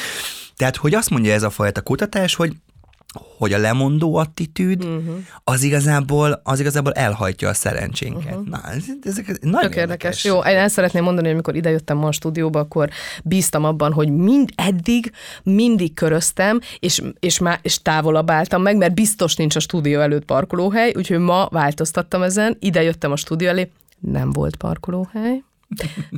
Tehát, 0.55 0.75
hogy 0.75 0.93
azt 0.93 1.09
mondja 1.09 1.33
ez 1.33 1.43
a 1.43 1.49
fajta 1.49 1.81
kutatás, 1.81 2.35
hogy 2.35 2.53
hogy 3.37 3.53
a 3.53 3.57
lemondó 3.57 4.15
attitűd 4.15 4.83
uh-huh. 4.85 5.15
az 5.43 5.63
igazából 5.63 6.41
az 6.43 6.59
igazából 6.59 6.91
elhajtja 6.93 7.49
a 7.49 7.53
szerencsénket. 7.53 8.35
Uh-huh. 8.35 8.47
Na, 8.47 8.61
ezek 9.03 9.27
ez 9.27 9.37
nagyon 9.41 9.69
Tök 9.69 9.75
érdekes. 9.75 10.23
Jó, 10.23 10.37
én 10.37 10.57
el 10.57 10.67
szeretném 10.67 11.03
mondani, 11.03 11.25
hogy 11.25 11.33
amikor 11.33 11.55
idejöttem 11.55 11.97
ma 11.97 12.07
a 12.07 12.11
stúdióba, 12.11 12.59
akkor 12.59 12.89
bíztam 13.23 13.63
abban, 13.63 13.93
hogy 13.93 14.09
mind 14.09 14.49
eddig 14.55 15.11
mindig 15.43 15.93
köröztem, 15.93 16.59
és, 16.79 17.01
és, 17.19 17.39
má, 17.39 17.59
és 17.61 17.81
távolabb 17.81 18.31
álltam 18.31 18.61
meg, 18.61 18.77
mert 18.77 18.93
biztos 18.93 19.35
nincs 19.35 19.55
a 19.55 19.59
stúdió 19.59 19.99
előtt 19.99 20.25
parkolóhely, 20.25 20.93
úgyhogy 20.95 21.19
ma 21.19 21.47
változtattam 21.51 22.21
ezen, 22.21 22.57
ide 22.59 22.83
jöttem 22.83 23.11
a 23.11 23.15
stúdió 23.15 23.47
elé, 23.47 23.71
nem 23.99 24.31
volt 24.31 24.55
parkolóhely, 24.55 25.43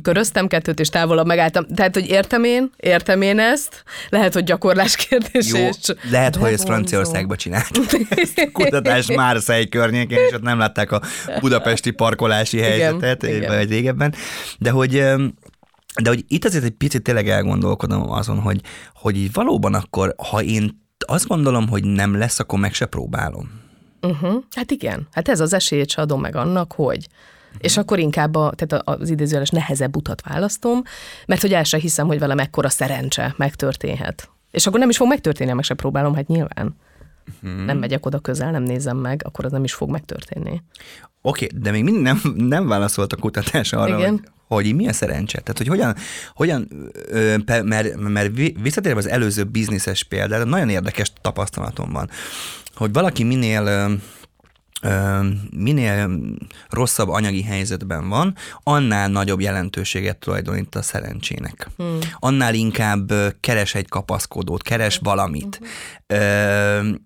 Köröztem 0.02 0.46
kettőt, 0.46 0.80
és 0.80 0.88
távolabb 0.88 1.26
megálltam. 1.26 1.66
Tehát, 1.74 1.94
hogy 1.94 2.08
értem 2.08 2.44
én, 2.44 2.70
értem 2.76 3.22
én 3.22 3.38
ezt, 3.38 3.84
lehet, 4.08 4.34
hogy 4.34 4.44
gyakorlás 4.44 4.96
kérdés. 4.96 5.48
Jó, 5.52 5.58
és 5.58 5.76
lehet, 6.10 6.36
hogy 6.36 6.52
ezt 6.52 6.64
Franciaországban 6.64 7.36
csinált. 7.36 7.70
kutatás 8.52 9.06
Márszei 9.16 9.68
környékén, 9.68 10.18
és 10.18 10.32
ott 10.32 10.42
nem 10.42 10.58
látták 10.58 10.92
a 10.92 11.02
budapesti 11.40 11.90
parkolási 11.90 12.58
helyzetet, 12.58 13.22
igen, 13.22 13.56
vagy 13.56 13.68
régebben. 13.68 14.14
De 14.58 14.70
hogy 14.70 15.04
de 16.02 16.08
hogy 16.08 16.24
itt 16.28 16.44
azért 16.44 16.64
egy 16.64 16.70
picit 16.70 17.02
tényleg 17.02 17.28
elgondolkodom 17.28 18.10
azon, 18.10 18.38
hogy, 18.38 18.60
hogy 18.94 19.16
így 19.16 19.32
valóban 19.32 19.74
akkor, 19.74 20.14
ha 20.30 20.42
én 20.42 20.88
azt 21.06 21.26
gondolom, 21.26 21.68
hogy 21.68 21.84
nem 21.84 22.18
lesz, 22.18 22.38
akkor 22.38 22.58
meg 22.58 22.74
se 22.74 22.86
próbálom. 22.86 23.50
Uh-huh. 24.00 24.42
Hát 24.54 24.70
igen, 24.70 25.08
hát 25.12 25.28
ez 25.28 25.40
az 25.40 25.52
esélyt 25.52 25.90
se 25.90 26.00
adom 26.00 26.20
meg 26.20 26.36
annak, 26.36 26.72
hogy 26.72 27.06
és 27.58 27.76
akkor 27.76 27.98
inkább 27.98 28.34
a, 28.34 28.52
tehát 28.56 28.88
az 28.88 29.10
idézőjeles 29.10 29.50
nehezebb 29.50 29.96
utat 29.96 30.22
választom, 30.28 30.82
mert 31.26 31.40
hogy 31.40 31.52
el 31.52 31.64
sem 31.64 31.80
hiszem, 31.80 32.06
hogy 32.06 32.18
velem 32.18 32.38
ekkora 32.38 32.68
szerencse 32.68 33.34
megtörténhet. 33.36 34.30
És 34.50 34.66
akkor 34.66 34.78
nem 34.78 34.88
is 34.88 34.96
fog 34.96 35.08
megtörténni, 35.08 35.52
meg 35.52 35.64
se 35.64 35.74
próbálom, 35.74 36.14
hát 36.14 36.26
nyilván. 36.26 36.76
Hmm. 37.40 37.64
Nem 37.64 37.78
megyek 37.78 38.06
oda 38.06 38.18
közel, 38.18 38.50
nem 38.50 38.62
nézem 38.62 38.96
meg, 38.96 39.22
akkor 39.24 39.44
az 39.44 39.52
nem 39.52 39.64
is 39.64 39.72
fog 39.72 39.90
megtörténni. 39.90 40.62
Oké, 41.22 41.44
okay, 41.44 41.58
de 41.60 41.70
még 41.70 41.84
mindig 41.84 42.02
nem, 42.02 42.20
nem 42.36 42.68
válaszolt 42.68 43.12
a 43.12 43.16
kutatás 43.16 43.72
arra, 43.72 43.98
Igen. 43.98 44.10
hogy 44.10 44.20
hogy 44.56 44.74
mi 44.74 44.88
a 44.88 44.92
szerencse? 44.92 45.40
Tehát, 45.40 45.58
hogy 45.58 45.66
hogyan, 45.66 45.96
hogyan 46.34 46.68
mert, 47.64 47.96
mert 47.96 48.36
visszatérve 48.62 48.98
az 48.98 49.08
előző 49.08 49.44
bizniszes 49.44 50.02
példára, 50.02 50.44
nagyon 50.44 50.68
érdekes 50.68 51.12
tapasztalatom 51.20 51.92
van, 51.92 52.10
hogy 52.74 52.92
valaki 52.92 53.24
minél 53.24 53.90
minél 55.56 56.10
rosszabb 56.70 57.08
anyagi 57.08 57.42
helyzetben 57.42 58.08
van, 58.08 58.34
annál 58.62 59.08
nagyobb 59.08 59.40
jelentőséget 59.40 60.16
tulajdonít 60.16 60.74
a 60.74 60.82
szerencsének. 60.82 61.68
Hmm. 61.76 61.98
Annál 62.18 62.54
inkább 62.54 63.12
keres 63.40 63.74
egy 63.74 63.88
kapaszkodót, 63.88 64.62
keres 64.62 64.98
hmm. 64.98 65.08
valamit. 65.08 65.60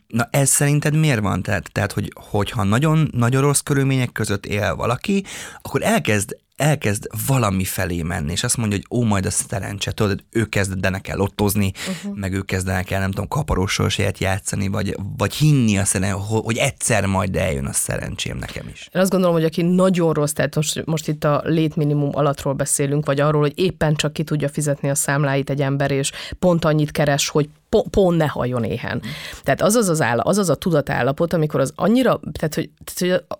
Na 0.06 0.28
ez 0.30 0.48
szerinted 0.48 0.94
miért 0.96 1.20
van? 1.20 1.42
Tehát, 1.42 1.72
tehát 1.72 1.92
hogy, 1.92 2.12
hogyha 2.14 2.64
nagyon, 2.64 3.08
nagyon 3.12 3.40
rossz 3.40 3.60
körülmények 3.60 4.12
között 4.12 4.46
él 4.46 4.74
valaki, 4.74 5.24
akkor 5.62 5.82
elkezd 5.82 6.36
elkezd 6.56 7.06
valami 7.26 7.64
felé 7.64 8.02
menni, 8.02 8.32
és 8.32 8.44
azt 8.44 8.56
mondja, 8.56 8.78
hogy 8.78 8.98
ó, 8.98 9.02
majd 9.02 9.26
a 9.26 9.30
szerencse, 9.30 9.92
tudod, 9.92 10.24
ő 10.30 10.44
kezdenek 10.44 11.08
el 11.08 11.16
lottozni, 11.16 11.72
uh-huh. 11.88 12.18
meg 12.18 12.32
ő 12.32 12.40
kezdenek 12.40 12.90
el, 12.90 13.00
nem 13.00 13.10
tudom, 13.10 13.28
kaparósorsért 13.28 14.18
játszani, 14.18 14.68
vagy, 14.68 14.96
vagy 15.16 15.34
hinni 15.34 15.78
a 15.78 15.84
szerencsé, 15.84 16.18
hogy 16.28 16.56
egyszer 16.56 17.06
majd 17.06 17.36
eljön 17.36 17.66
a 17.66 17.72
szerencsém 17.72 18.36
nekem 18.36 18.68
is. 18.72 18.88
Én 18.92 19.00
azt 19.00 19.10
gondolom, 19.10 19.34
hogy 19.34 19.44
aki 19.44 19.62
nagyon 19.62 20.12
rossz, 20.12 20.32
tehát 20.32 20.54
most, 20.54 20.84
most 20.84 21.08
itt 21.08 21.24
a 21.24 21.42
létminimum 21.44 22.10
alattról 22.12 22.52
beszélünk, 22.54 23.06
vagy 23.06 23.20
arról, 23.20 23.40
hogy 23.40 23.58
éppen 23.58 23.94
csak 23.94 24.12
ki 24.12 24.24
tudja 24.24 24.48
fizetni 24.48 24.90
a 24.90 24.94
számláit 24.94 25.50
egy 25.50 25.60
ember, 25.60 25.90
és 25.90 26.12
pont 26.38 26.64
annyit 26.64 26.90
keres, 26.90 27.28
hogy 27.28 27.48
pont 27.82 28.16
ne 28.16 28.26
halljon 28.26 28.64
éhen. 28.64 29.02
Tehát 29.42 29.62
az 29.62 29.74
az 29.74 29.88
az 29.88 30.00
áll, 30.00 30.20
az 30.20 30.38
az 30.38 30.50
a 30.50 30.54
tudatállapot, 30.54 31.32
amikor 31.32 31.60
az 31.60 31.72
annyira, 31.74 32.20
tehát 32.32 32.54
hogy, 32.54 32.70
tehát, 32.84 33.26
hogy 33.28 33.38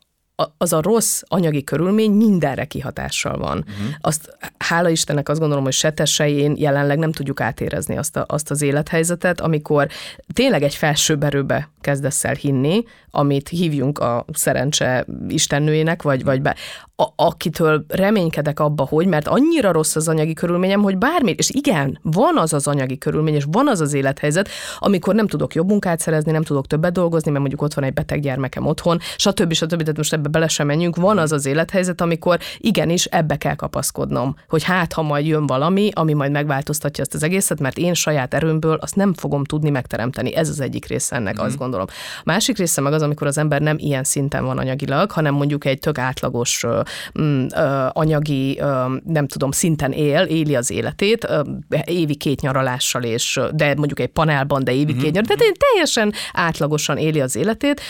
az 0.59 0.73
a 0.73 0.83
rossz 0.83 1.23
anyagi 1.27 1.65
körülmény 1.65 2.11
mindenre 2.11 2.65
kihatással 2.65 3.39
van. 3.39 3.59
Uh-huh. 3.59 3.95
Azt 4.01 4.37
hála 4.59 4.89
Istennek 4.89 5.29
azt 5.29 5.41
gondolom, 5.41 5.65
hogy 5.65 5.73
se 6.05 6.29
jelenleg 6.55 6.99
nem 6.99 7.13
tudjuk 7.13 7.41
átérezni 7.41 7.97
azt, 7.97 8.17
a, 8.17 8.25
azt 8.29 8.51
az 8.51 8.63
élethelyzetet, 8.63 9.41
amikor 9.41 9.89
tényleg 10.33 10.63
egy 10.63 10.75
felsőbb 10.75 11.23
erőbe 11.23 11.71
kezdesz 11.81 12.25
el 12.25 12.35
hinni, 12.35 12.85
amit 13.11 13.49
hívjunk 13.49 13.99
a 13.99 14.25
szerencse 14.33 15.07
istennőjének, 15.29 16.03
vagy, 16.03 16.25
vagy 16.25 16.43
be, 16.43 16.57
a, 16.97 17.05
akitől 17.17 17.85
reménykedek 17.89 18.61
abba, 18.61 18.85
hogy, 18.85 19.07
mert 19.07 19.29
annyira 19.29 19.73
rossz 19.73 19.97
az 19.97 20.09
anyagi 20.09 20.33
körülményem, 20.33 20.83
hogy 20.83 20.99
bármi, 20.99 21.35
és 21.37 21.51
igen, 21.51 21.99
van 22.03 22.39
az 22.39 22.53
az 22.53 22.67
anyagi 22.67 22.99
körülmény, 22.99 23.35
és 23.35 23.45
van 23.51 23.69
az 23.69 23.81
az 23.81 23.93
élethelyzet, 23.93 24.49
amikor 24.79 25.15
nem 25.15 25.27
tudok 25.27 25.55
jobb 25.55 25.69
munkát 25.69 26.01
szerezni, 26.01 26.33
nem 26.33 26.43
tudok 26.43 26.67
többet 26.67 26.93
dolgozni, 26.93 27.31
mert 27.31 27.41
mondjuk 27.41 27.63
ott 27.63 27.75
van 27.75 27.85
egy 27.85 27.93
beteg 27.93 28.21
gyermekem 28.21 28.67
otthon, 28.67 28.99
stb. 29.17 29.53
stb. 29.53 29.79
Tehát 29.79 29.97
most 29.97 30.13
ebbe 30.25 30.39
bele 30.39 30.49
sem 30.49 30.67
menjünk, 30.67 30.97
van 30.97 31.19
az 31.19 31.33
az 31.33 31.47
élethelyzet, 31.47 32.01
amikor 32.01 32.39
igenis 32.59 33.05
ebbe 33.05 33.37
kell 33.37 33.55
kapaszkodnom, 33.55 34.37
hogy 34.49 34.63
hát, 34.63 34.93
ha 34.93 35.03
majd 35.03 35.27
jön 35.27 35.47
valami, 35.47 35.91
ami 35.95 36.13
majd 36.13 36.31
megváltoztatja 36.31 37.03
ezt 37.03 37.15
az 37.15 37.23
egészet, 37.23 37.61
mert 37.61 37.79
én 37.79 37.95
saját 37.95 38.35
erőmből 38.35 38.75
azt 38.75 38.97
nem 38.97 39.15
fogom 39.15 39.45
tudni 39.45 39.71
megteremteni. 39.71 40.35
Ez 40.35 40.49
az 40.49 40.61
egyik 40.61 40.87
része 40.87 41.17
ennek, 41.17 41.41
mm. 41.41 41.45
azt 41.45 41.59
gondolom. 41.59 41.87
A 42.19 42.23
másik 42.25 42.59
része 42.59 42.81
meg 42.81 42.93
az, 42.93 43.03
amikor 43.03 43.27
az 43.27 43.39
ember 43.39 43.61
nem 43.61 43.77
ilyen 43.79 44.05
szinten 44.05 44.45
van 44.45 44.59
anyagilag, 44.59 45.11
hanem 45.11 45.35
mondjuk 45.35 45.65
egy 45.65 45.79
tök 45.79 45.99
átlagos 45.99 46.63
ö, 46.63 46.81
ö, 47.13 47.87
anyagi, 47.93 48.59
ö, 48.61 48.85
nem 49.05 49.27
tudom, 49.27 49.51
szinten 49.51 49.93
él, 49.93 50.23
éli 50.23 50.55
az 50.55 50.71
életét, 50.71 51.25
ö, 51.25 51.41
évi 51.85 52.15
két 52.15 52.41
nyaralással, 52.41 53.03
és, 53.03 53.41
de 53.55 53.75
mondjuk 53.77 54.01
egy 54.01 54.09
panelban, 54.09 54.65
de 54.65 54.73
évi 54.73 54.93
mm-hmm. 54.93 55.03
két 55.03 55.13
nyaralással, 55.13 55.37
tehát 55.37 55.59
teljesen 55.71 56.13
átlagosan 56.33 56.97
éli 56.97 57.21
az 57.21 57.37
életét. 57.37 57.81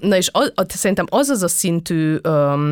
Na 0.00 0.16
és 0.16 0.28
az, 0.32 0.52
szerintem 0.68 1.06
az 1.10 1.28
az 1.28 1.42
a 1.42 1.48
szintű, 1.60 2.16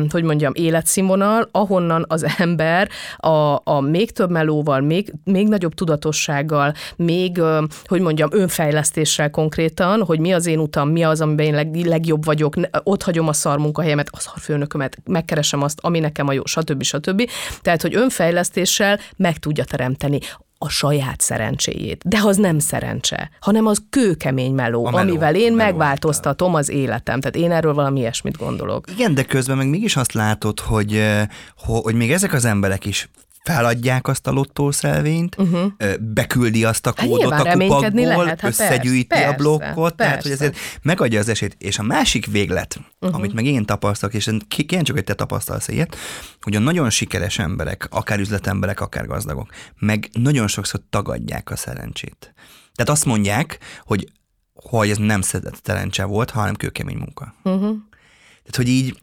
hogy 0.09 0.23
mondjam, 0.23 0.51
életszínvonal, 0.55 1.49
ahonnan 1.51 2.05
az 2.07 2.25
ember 2.37 2.89
a, 3.17 3.61
a 3.63 3.79
még 3.81 4.11
több 4.11 4.29
melóval, 4.29 4.81
még, 4.81 5.13
még 5.23 5.47
nagyobb 5.47 5.73
tudatossággal, 5.73 6.73
még, 6.95 7.41
hogy 7.85 8.01
mondjam, 8.01 8.29
önfejlesztéssel 8.31 9.29
konkrétan, 9.29 10.03
hogy 10.03 10.19
mi 10.19 10.33
az 10.33 10.45
én 10.45 10.59
utam, 10.59 10.89
mi 10.89 11.03
az, 11.03 11.21
amiben 11.21 11.45
én 11.45 11.53
leg, 11.53 11.75
legjobb 11.75 12.25
vagyok, 12.25 12.53
ott 12.83 13.03
hagyom 13.03 13.27
a 13.27 13.33
szar 13.33 13.57
munkahelyemet, 13.57 14.09
a 14.11 14.19
szar 14.19 14.39
főnökömet, 14.39 14.97
megkeresem 15.05 15.61
azt, 15.61 15.79
ami 15.81 15.99
nekem 15.99 16.27
a 16.27 16.33
jó, 16.33 16.45
stb. 16.45 16.83
stb. 16.83 17.29
Tehát, 17.61 17.81
hogy 17.81 17.95
önfejlesztéssel 17.95 18.99
meg 19.15 19.37
tudja 19.37 19.63
teremteni 19.63 20.19
a 20.61 20.69
saját 20.69 21.21
szerencséjét. 21.21 22.01
De 22.07 22.19
az 22.23 22.37
nem 22.37 22.59
szerencse, 22.59 23.29
hanem 23.39 23.65
az 23.65 23.81
kőkemény 23.89 24.53
meló, 24.53 24.83
meló 24.83 24.97
amivel 24.97 25.35
én 25.35 25.53
meló 25.53 25.55
megváltoztatom 25.55 26.55
az 26.55 26.69
életem. 26.69 27.19
Tehát 27.19 27.35
én 27.35 27.51
erről 27.51 27.73
valami 27.73 27.99
ilyesmit 27.99 28.37
gondolok. 28.37 28.91
Igen, 28.91 29.13
de 29.13 29.23
közben 29.23 29.57
meg 29.57 29.69
mégis 29.69 29.95
azt 29.95 30.13
látod, 30.13 30.59
hogy, 30.59 30.95
eh, 30.95 31.27
hogy 31.55 31.95
még 31.95 32.11
ezek 32.11 32.33
az 32.33 32.45
emberek 32.45 32.85
is 32.85 33.09
feladják 33.43 34.07
azt 34.07 34.27
a 34.27 34.31
lottószelvényt, 34.31 35.35
uh-huh. 35.37 35.71
beküldi 35.99 36.63
azt 36.63 36.85
a 36.85 36.93
hát 36.95 37.07
kódot 37.07 37.31
hát 37.31 37.45
a 37.45 37.51
kupakból, 37.51 37.91
lehet, 37.91 38.39
hát 38.39 38.43
összegyűjti 38.43 39.07
persze, 39.07 39.27
a 39.27 39.33
blokkot, 39.33 39.95
persze. 39.95 39.95
tehát 39.95 40.21
hogy 40.21 40.31
ezért 40.31 40.57
megadja 40.81 41.19
az 41.19 41.29
esélyt. 41.29 41.55
És 41.57 41.79
a 41.79 41.83
másik 41.83 42.25
véglet, 42.25 42.79
uh-huh. 42.99 43.17
amit 43.17 43.33
meg 43.33 43.45
én 43.45 43.65
tapasztalok, 43.65 44.15
és 44.15 44.23
csak 44.69 44.95
hogy 44.95 45.03
te 45.03 45.13
tapasztalsz 45.13 45.67
ilyet, 45.67 45.95
hogy 46.41 46.55
a 46.55 46.59
nagyon 46.59 46.89
sikeres 46.89 47.39
emberek, 47.39 47.87
akár 47.89 48.19
üzletemberek, 48.19 48.79
akár 48.79 49.05
gazdagok, 49.05 49.49
meg 49.79 50.09
nagyon 50.13 50.47
sokszor 50.47 50.81
tagadják 50.89 51.51
a 51.51 51.55
szerencsét. 51.55 52.33
Tehát 52.73 52.91
azt 52.91 53.05
mondják, 53.05 53.57
hogy 53.83 54.11
hogy 54.53 54.89
ez 54.89 54.97
nem 54.97 55.21
szedett 55.21 55.59
szerencse 55.63 56.03
volt, 56.03 56.29
hanem 56.29 56.55
kőkemény 56.55 56.97
munka. 56.97 57.35
Uh-huh. 57.43 57.61
Tehát, 58.43 58.55
hogy 58.55 58.67
így 58.67 58.99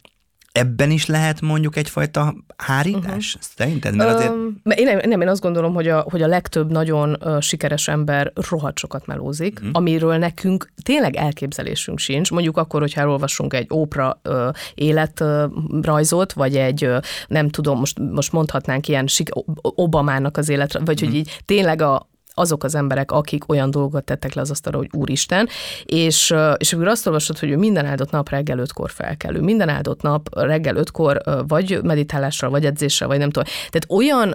ebben 0.57 0.91
is 0.91 1.07
lehet 1.07 1.41
mondjuk 1.41 1.77
egyfajta 1.77 2.35
hárítás? 2.57 3.35
Uh-huh. 3.35 3.51
Szerinted? 3.57 3.95
Mert 3.95 4.15
azért... 4.15 4.31
Um, 4.31 4.63
én, 4.77 5.01
nem, 5.05 5.21
én 5.21 5.29
azt 5.29 5.41
gondolom, 5.41 5.75
hogy 5.75 5.89
a, 5.89 6.01
hogy 6.11 6.23
a 6.23 6.27
legtöbb 6.27 6.71
nagyon 6.71 7.17
uh, 7.25 7.41
sikeres 7.41 7.89
ember 7.89 8.33
rohadt 8.49 8.79
sokat 8.79 9.07
melózik, 9.07 9.59
uh-huh. 9.59 9.71
amiről 9.73 10.17
nekünk 10.17 10.73
tényleg 10.83 11.17
elképzelésünk 11.17 11.99
sincs. 11.99 12.31
Mondjuk 12.31 12.57
akkor, 12.57 12.81
hogyha 12.81 13.01
elolvasunk 13.01 13.55
egy 13.55 13.69
ópra 13.73 14.21
uh, 14.25 14.49
életrajzot, 14.75 16.33
uh, 16.33 16.39
vagy 16.39 16.57
egy, 16.57 16.85
uh, 16.85 17.01
nem 17.29 17.49
tudom, 17.49 17.79
most, 17.79 17.99
most 17.99 18.33
mondhatnánk 18.33 18.89
ilyen 18.89 19.07
sik- 19.07 19.35
Obamának 19.63 20.37
az 20.37 20.49
életre, 20.49 20.79
vagy 20.85 20.95
uh-huh. 20.95 21.09
hogy 21.09 21.19
így 21.19 21.41
tényleg 21.45 21.83
a, 21.83 22.09
azok 22.39 22.65
az 22.65 22.75
emberek, 22.75 23.11
akik 23.11 23.49
olyan 23.49 23.71
dolgot 23.71 24.05
tettek 24.05 24.35
le 24.35 24.41
az 24.41 24.51
asztalra, 24.51 24.79
hogy 24.79 24.89
úristen, 24.93 25.49
és, 25.85 26.35
és 26.57 26.73
akkor 26.73 26.89
azt 26.89 27.07
olvasod, 27.07 27.39
hogy 27.39 27.51
ő 27.51 27.57
minden 27.57 27.87
áldott 27.87 28.11
nap 28.11 28.29
reggel 28.29 28.59
ötkor 28.59 28.91
felkelő, 28.91 29.41
minden 29.41 29.69
áldott 29.69 30.03
nap 30.03 30.39
reggel 30.39 30.77
ötkor 30.77 31.21
vagy 31.49 31.81
meditálással, 31.83 32.51
vagy 32.51 32.65
edzéssel, 32.65 33.09
vagy 33.09 33.19
nem 33.19 33.31
tudom. 33.31 33.49
Tehát 33.71 33.87
olyan 33.89 34.35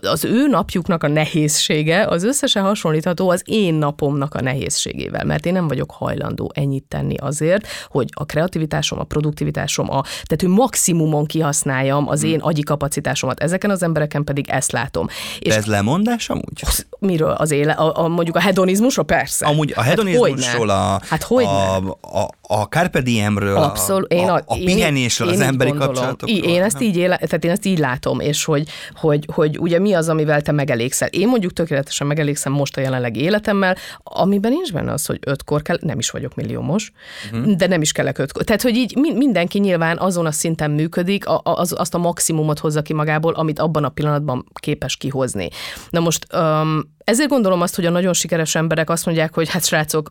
az 0.00 0.24
ő 0.24 0.46
napjuknak 0.46 1.02
a 1.02 1.08
nehézsége 1.08 2.06
az 2.06 2.24
összesen 2.24 2.62
hasonlítható 2.62 3.30
az 3.30 3.42
én 3.44 3.74
napomnak 3.74 4.34
a 4.34 4.40
nehézségével, 4.40 5.24
mert 5.24 5.46
én 5.46 5.52
nem 5.52 5.68
vagyok 5.68 5.90
hajlandó 5.90 6.52
ennyit 6.54 6.84
tenni 6.84 7.16
azért, 7.16 7.66
hogy 7.88 8.08
a 8.14 8.24
kreativitásom, 8.24 8.98
a 8.98 9.04
produktivitásom, 9.04 9.90
a, 9.90 10.02
tehát 10.02 10.40
hogy 10.40 10.48
maximumon 10.48 11.26
kihasználjam 11.26 12.08
az 12.08 12.22
én 12.22 12.40
agyi 12.40 12.62
kapacitásomat. 12.62 13.40
Ezeken 13.40 13.70
az 13.70 13.82
embereken 13.82 14.24
pedig 14.24 14.48
ezt 14.48 14.72
látom. 14.72 15.06
De 15.06 15.12
és 15.38 15.54
ez 15.54 15.66
lemondás 15.66 16.28
amúgy? 16.28 16.62
Miről 17.08 17.30
az 17.30 17.50
éle, 17.50 17.72
a, 17.72 18.04
a, 18.04 18.08
mondjuk 18.08 18.36
a 18.36 18.40
hedonizmusra 18.40 19.02
persze. 19.02 19.46
Amúgy 19.46 19.72
a 19.76 19.80
hát 19.80 19.88
hedonizmusról, 19.88 20.68
hát 20.68 21.02
a, 21.02 21.06
hát 21.08 21.22
hogy 21.22 21.44
a, 21.44 21.76
a, 22.00 22.28
a 22.42 22.62
Carpe 22.62 23.00
Diemről, 23.00 23.56
Abszolút, 23.56 24.12
én 24.12 24.28
a, 24.28 24.34
a, 24.34 24.42
a 24.46 24.54
pihenésről, 24.54 25.28
én, 25.28 25.34
az 25.34 25.40
emberi 25.40 25.72
kapcsolatokról. 25.72 26.50
Én 26.50 26.62
ezt, 26.62 26.80
így 26.80 26.96
éle, 26.96 27.16
tehát 27.16 27.44
én 27.44 27.50
ezt 27.50 27.64
így 27.64 27.78
látom, 27.78 28.20
és 28.20 28.44
hogy, 28.44 28.68
hogy, 28.94 29.28
hogy 29.32 29.58
ugye 29.58 29.78
mi 29.78 29.94
az, 29.94 30.08
amivel 30.08 30.42
te 30.42 30.52
megelégszel. 30.52 31.08
Én 31.08 31.28
mondjuk 31.28 31.52
tökéletesen 31.52 32.06
megelégszem 32.06 32.52
most 32.52 32.76
a 32.76 32.80
jelenlegi 32.80 33.20
életemmel, 33.20 33.76
amiben 34.02 34.50
nincs 34.50 34.72
benne 34.72 34.92
az, 34.92 35.06
hogy 35.06 35.18
ötkor 35.26 35.62
kell, 35.62 35.78
nem 35.80 35.98
is 35.98 36.10
vagyok 36.10 36.34
milliómos, 36.34 36.92
uh-huh. 37.32 37.52
de 37.52 37.66
nem 37.66 37.80
is 37.80 37.92
kellek 37.92 38.18
ötkor. 38.18 38.42
Tehát, 38.42 38.62
hogy 38.62 38.76
így 38.76 38.96
mindenki 38.96 39.58
nyilván 39.58 39.98
azon 39.98 40.26
a 40.26 40.32
szinten 40.32 40.70
működik, 40.70 41.24
az, 41.42 41.74
azt 41.76 41.94
a 41.94 41.98
maximumot 41.98 42.58
hozza 42.58 42.82
ki 42.82 42.92
magából, 42.92 43.32
amit 43.32 43.58
abban 43.58 43.84
a 43.84 43.88
pillanatban 43.88 44.46
képes 44.60 44.96
kihozni. 44.96 45.48
Na 45.90 46.00
most 46.00 46.26
um, 46.34 46.96
ezért 47.08 47.28
gondolom 47.28 47.60
azt, 47.60 47.74
hogy 47.74 47.86
a 47.86 47.90
nagyon 47.90 48.12
sikeres 48.12 48.54
emberek 48.54 48.90
azt 48.90 49.06
mondják, 49.06 49.34
hogy 49.34 49.48
hát 49.48 49.64
srácok, 49.64 50.10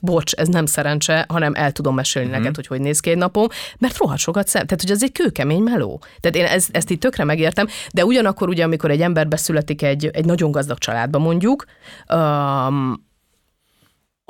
bocs, 0.00 0.32
ez 0.32 0.48
nem 0.48 0.66
szerencse, 0.66 1.24
hanem 1.28 1.52
el 1.54 1.72
tudom 1.72 1.94
mesélni 1.94 2.28
mm-hmm. 2.28 2.38
neked, 2.38 2.54
hogy 2.54 2.66
hogy 2.66 2.80
néz 2.80 3.00
ki 3.00 3.10
egy 3.10 3.16
napom, 3.16 3.46
mert 3.78 3.96
rohadt 3.96 4.18
sokat 4.18 4.48
szem. 4.48 4.66
Tehát, 4.66 4.80
hogy 4.80 4.90
ez 4.90 5.02
egy 5.02 5.12
kőkemény 5.12 5.62
meló. 5.62 6.02
Tehát 6.20 6.36
én 6.36 6.56
ezt, 6.56 6.76
ezt 6.76 6.90
így 6.90 6.98
tökre 6.98 7.24
megértem, 7.24 7.66
de 7.92 8.04
ugyanakkor 8.04 8.48
ugye, 8.48 8.64
amikor 8.64 8.90
egy 8.90 9.00
ember 9.00 9.28
beszületik 9.28 9.82
egy, 9.82 10.06
egy 10.12 10.24
nagyon 10.24 10.50
gazdag 10.50 10.78
családba 10.78 11.18
mondjuk, 11.18 11.64
um, 12.14 13.07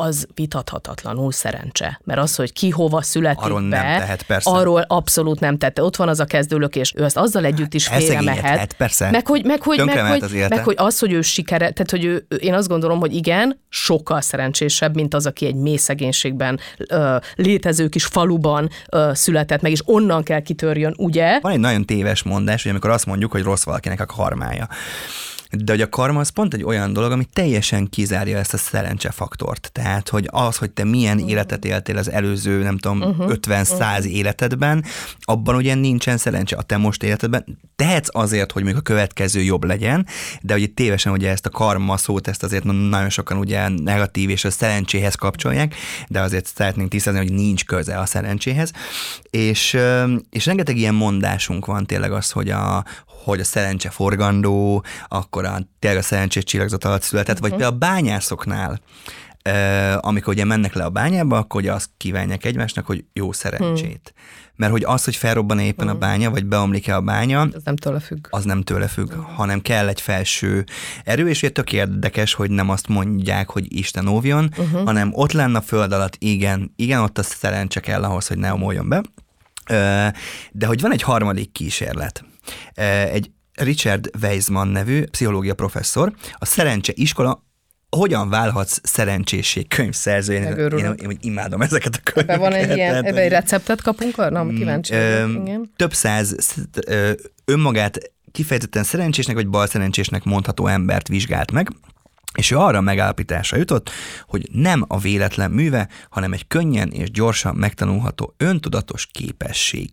az 0.00 0.26
vitathatatlanul 0.34 1.32
szerencse. 1.32 2.00
Mert 2.04 2.20
az, 2.20 2.34
hogy 2.34 2.52
ki 2.52 2.70
hova 2.70 3.02
születik 3.02 3.44
arról 3.44 3.60
be, 3.60 3.66
nem 3.66 3.98
tehet, 3.98 4.22
persze. 4.22 4.50
arról 4.50 4.84
abszolút 4.88 5.40
nem 5.40 5.58
tette. 5.58 5.82
Ott 5.82 5.96
van 5.96 6.08
az 6.08 6.20
a 6.20 6.24
kezdőlök, 6.24 6.76
és 6.76 6.92
ő 6.96 7.04
ezt 7.04 7.16
azzal 7.16 7.44
együtt 7.44 7.74
is 7.74 7.88
hát, 7.88 8.02
félre 8.02 8.22
mehet. 8.22 8.72
persze. 8.72 9.10
Meg 9.10 9.26
hogy, 9.26 9.44
meg, 9.44 9.62
hogy, 9.62 9.84
meg, 9.84 9.98
hogy, 9.98 10.22
az 10.22 10.32
meg 10.48 10.64
hogy 10.64 10.74
az, 10.78 10.98
hogy 10.98 11.12
ő 11.12 11.20
sikere, 11.20 11.70
tehát 11.70 11.90
hogy 11.90 12.04
ő, 12.04 12.26
én 12.38 12.54
azt 12.54 12.68
gondolom, 12.68 12.98
hogy 12.98 13.14
igen, 13.14 13.60
sokkal 13.68 14.20
szerencsésebb, 14.20 14.94
mint 14.94 15.14
az, 15.14 15.26
aki 15.26 15.46
egy 15.46 15.54
mély 15.54 15.76
szegénységben 15.76 16.60
ö, 16.76 17.16
létező 17.34 17.88
kis 17.88 18.04
faluban 18.04 18.70
ö, 18.88 19.10
született 19.14 19.60
meg, 19.60 19.70
és 19.70 19.82
onnan 19.84 20.22
kell 20.22 20.40
kitörjön, 20.40 20.94
ugye? 20.98 21.38
Van 21.40 21.52
egy 21.52 21.58
nagyon 21.58 21.84
téves 21.84 22.22
mondás, 22.22 22.62
hogy 22.62 22.70
amikor 22.70 22.90
azt 22.90 23.06
mondjuk, 23.06 23.32
hogy 23.32 23.42
rossz 23.42 23.64
valakinek 23.64 24.00
a 24.00 24.06
karmája. 24.06 24.68
De 25.50 25.72
hogy 25.72 25.80
a 25.80 25.88
karma 25.88 26.20
az 26.20 26.28
pont 26.28 26.54
egy 26.54 26.64
olyan 26.64 26.92
dolog, 26.92 27.12
ami 27.12 27.24
teljesen 27.32 27.88
kizárja 27.88 28.38
ezt 28.38 28.54
a 28.54 28.56
szerencsefaktort. 28.56 29.70
Tehát, 29.72 30.08
hogy 30.08 30.28
az, 30.30 30.56
hogy 30.56 30.70
te 30.70 30.84
milyen 30.84 31.16
uh-huh. 31.16 31.30
életet 31.30 31.64
éltél 31.64 31.96
az 31.96 32.10
előző, 32.10 32.62
nem 32.62 32.78
tudom, 32.78 33.00
uh-huh. 33.00 33.32
50-100 33.46 33.70
uh-huh. 33.70 34.14
életedben, 34.14 34.84
abban 35.20 35.54
ugye 35.54 35.74
nincsen 35.74 36.16
szerencse. 36.16 36.56
A 36.56 36.62
te 36.62 36.76
most 36.76 37.02
életedben 37.02 37.58
tehetsz 37.76 38.08
azért, 38.12 38.52
hogy 38.52 38.64
még 38.64 38.76
a 38.76 38.80
következő 38.80 39.42
jobb 39.42 39.64
legyen, 39.64 40.06
de 40.40 40.54
ugye 40.54 40.66
tévesen 40.66 41.12
ugye 41.12 41.30
ezt 41.30 41.46
a 41.46 41.50
karma 41.50 41.96
szót, 41.96 42.28
ezt 42.28 42.42
azért 42.42 42.64
nagyon 42.64 43.10
sokan 43.10 43.36
ugye 43.36 43.68
negatív 43.68 44.30
és 44.30 44.44
a 44.44 44.50
szerencséhez 44.50 45.14
kapcsolják, 45.14 45.74
de 46.08 46.20
azért 46.20 46.46
szeretnénk 46.46 46.90
tisztázni, 46.90 47.20
hogy 47.20 47.32
nincs 47.32 47.64
köze 47.64 47.98
a 47.98 48.06
szerencséhez. 48.06 48.72
És, 49.30 49.76
és 50.30 50.46
rengeteg 50.46 50.76
ilyen 50.76 50.94
mondásunk 50.94 51.66
van 51.66 51.86
tényleg 51.86 52.12
az, 52.12 52.30
hogy 52.30 52.50
a, 52.50 52.84
hogy 53.30 53.40
a 53.40 53.44
szerencse 53.44 53.90
forgandó, 53.90 54.84
akkor 55.08 55.44
a, 55.44 55.58
tényleg 55.78 56.00
a 56.00 56.04
szerencsés 56.04 56.44
csillagzat 56.44 56.84
alatt 56.84 57.02
született, 57.02 57.34
uh-huh. 57.34 57.48
vagy 57.48 57.58
például 57.58 57.74
a 57.74 57.78
bányászoknál, 57.78 58.80
amikor 60.00 60.34
ugye 60.34 60.44
mennek 60.44 60.74
le 60.74 60.84
a 60.84 60.90
bányába, 60.90 61.38
akkor 61.38 61.60
ugye 61.60 61.72
azt 61.72 61.90
kívánják 61.96 62.44
egymásnak, 62.44 62.86
hogy 62.86 63.04
jó 63.12 63.32
szerencsét. 63.32 64.12
Hmm. 64.14 64.24
Mert 64.56 64.72
hogy 64.72 64.84
az, 64.84 65.04
hogy 65.04 65.16
felrobban 65.16 65.58
éppen 65.58 65.86
hmm. 65.86 65.96
a 65.96 65.98
bánya, 65.98 66.30
vagy 66.30 66.46
beomlik-e 66.46 66.96
a 66.96 67.00
bánya, 67.00 67.40
az 67.40 67.62
nem 67.64 67.76
tőle 67.76 68.00
függ. 68.00 68.26
Az 68.30 68.44
nem 68.44 68.62
tőle 68.62 68.86
függ, 68.86 69.12
hmm. 69.12 69.24
hanem 69.24 69.60
kell 69.60 69.88
egy 69.88 70.00
felső 70.00 70.64
erő, 71.04 71.28
és 71.28 71.42
ugye 71.42 71.50
tök 71.50 71.72
érdekes, 71.72 72.34
hogy 72.34 72.50
nem 72.50 72.70
azt 72.70 72.88
mondják, 72.88 73.50
hogy 73.50 73.76
Isten 73.76 74.06
óvjon, 74.06 74.50
uh-huh. 74.56 74.84
hanem 74.84 75.10
ott 75.12 75.32
lenne 75.32 75.58
a 75.58 75.62
föld 75.62 75.92
alatt, 75.92 76.16
igen, 76.18 76.72
igen, 76.76 77.00
ott 77.00 77.18
a 77.18 77.22
szerencse 77.22 77.80
kell 77.80 78.04
ahhoz, 78.04 78.26
hogy 78.26 78.38
ne 78.38 78.52
omoljon 78.52 78.88
be. 78.88 79.02
De 80.52 80.66
hogy 80.66 80.80
van 80.80 80.92
egy 80.92 81.02
harmadik 81.02 81.52
kísérlet. 81.52 82.24
Egy 83.12 83.30
Richard 83.52 84.10
Weisman 84.22 84.68
nevű 84.68 85.04
pszichológia 85.04 85.54
professzor, 85.54 86.12
a 86.32 86.44
Szerencse 86.44 86.92
Iskola 86.96 87.46
hogyan 87.90 88.28
válhatsz 88.28 88.80
szerencsésség 88.82 89.68
könyvszerző? 89.68 90.32
Én, 90.32 90.42
én, 90.42 90.78
én, 90.78 90.94
én, 90.98 91.18
imádom 91.20 91.62
ezeket 91.62 91.94
a 91.94 92.00
könyveket. 92.02 92.36
Ebben 92.36 92.50
van 92.50 92.52
egy 92.52 92.76
ilyen, 92.76 92.94
ebben 92.94 93.16
egy 93.16 93.28
receptet 93.28 93.82
kapunk 93.82 94.18
arra? 94.18 94.44
Mm, 94.44 94.56
kíváncsi 94.56 94.94
ö, 94.94 95.28
igen. 95.28 95.72
Több 95.76 95.94
száz 95.94 96.36
ö, 96.86 97.12
önmagát 97.44 98.12
kifejezetten 98.32 98.84
szerencsésnek 98.84 99.36
vagy 99.36 99.48
bal 99.48 99.66
szerencsésnek 99.66 100.24
mondható 100.24 100.66
embert 100.66 101.08
vizsgált 101.08 101.52
meg, 101.52 101.68
És 102.34 102.50
ő 102.50 102.56
arra 102.56 102.80
megállapításra 102.80 103.56
jutott, 103.56 103.90
hogy 104.26 104.48
nem 104.52 104.84
a 104.88 104.98
véletlen 104.98 105.50
műve, 105.50 105.88
hanem 106.10 106.32
egy 106.32 106.46
könnyen 106.46 106.90
és 106.90 107.10
gyorsan 107.10 107.54
megtanulható 107.54 108.34
öntudatos 108.36 109.06
képesség. 109.06 109.90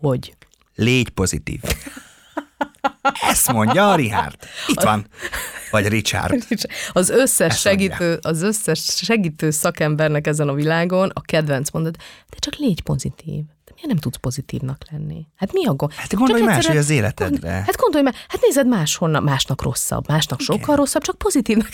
Hogy? 0.00 0.36
Légy 0.76 1.08
pozitív. 1.08 1.60
Ezt 3.30 3.52
mondja 3.52 3.90
a 3.90 3.94
Richard. 3.94 4.34
Itt 4.66 4.80
van. 4.80 5.06
Vagy 5.70 5.88
Richard. 5.88 6.46
Az 6.92 7.10
összes, 7.10 7.52
Ezt 7.52 7.64
mondja. 7.64 7.96
segítő, 7.96 8.18
az 8.22 8.42
összes 8.42 8.84
segítő 8.84 9.50
szakembernek 9.50 10.26
ezen 10.26 10.48
a 10.48 10.54
világon 10.54 11.10
a 11.14 11.20
kedvenc 11.20 11.70
mondat, 11.70 11.96
de 12.30 12.36
csak 12.38 12.54
légy 12.54 12.82
pozitív. 12.82 13.42
De 13.64 13.72
miért 13.74 13.88
nem 13.88 13.96
tudsz 13.96 14.16
pozitívnak 14.16 14.82
lenni? 14.90 15.26
Hát 15.36 15.52
mi 15.52 15.66
a 15.66 15.74
gond? 15.74 15.92
Hát 15.92 16.14
gondolj 16.14 16.40
Csak 16.40 16.48
más, 16.50 16.66
hogy 16.66 16.76
az 16.76 16.90
életedre. 16.90 17.50
Gond- 17.50 17.64
Hát 17.66 17.76
gondolj 17.76 18.04
már, 18.04 18.14
hát 18.28 18.40
nézed 18.42 18.66
máshonnan, 18.66 19.22
másnak 19.22 19.62
rosszabb, 19.62 20.08
másnak 20.08 20.40
sokkal 20.40 20.76
rosszabb, 20.76 21.02
csak 21.02 21.18
pozitívnak. 21.18 21.68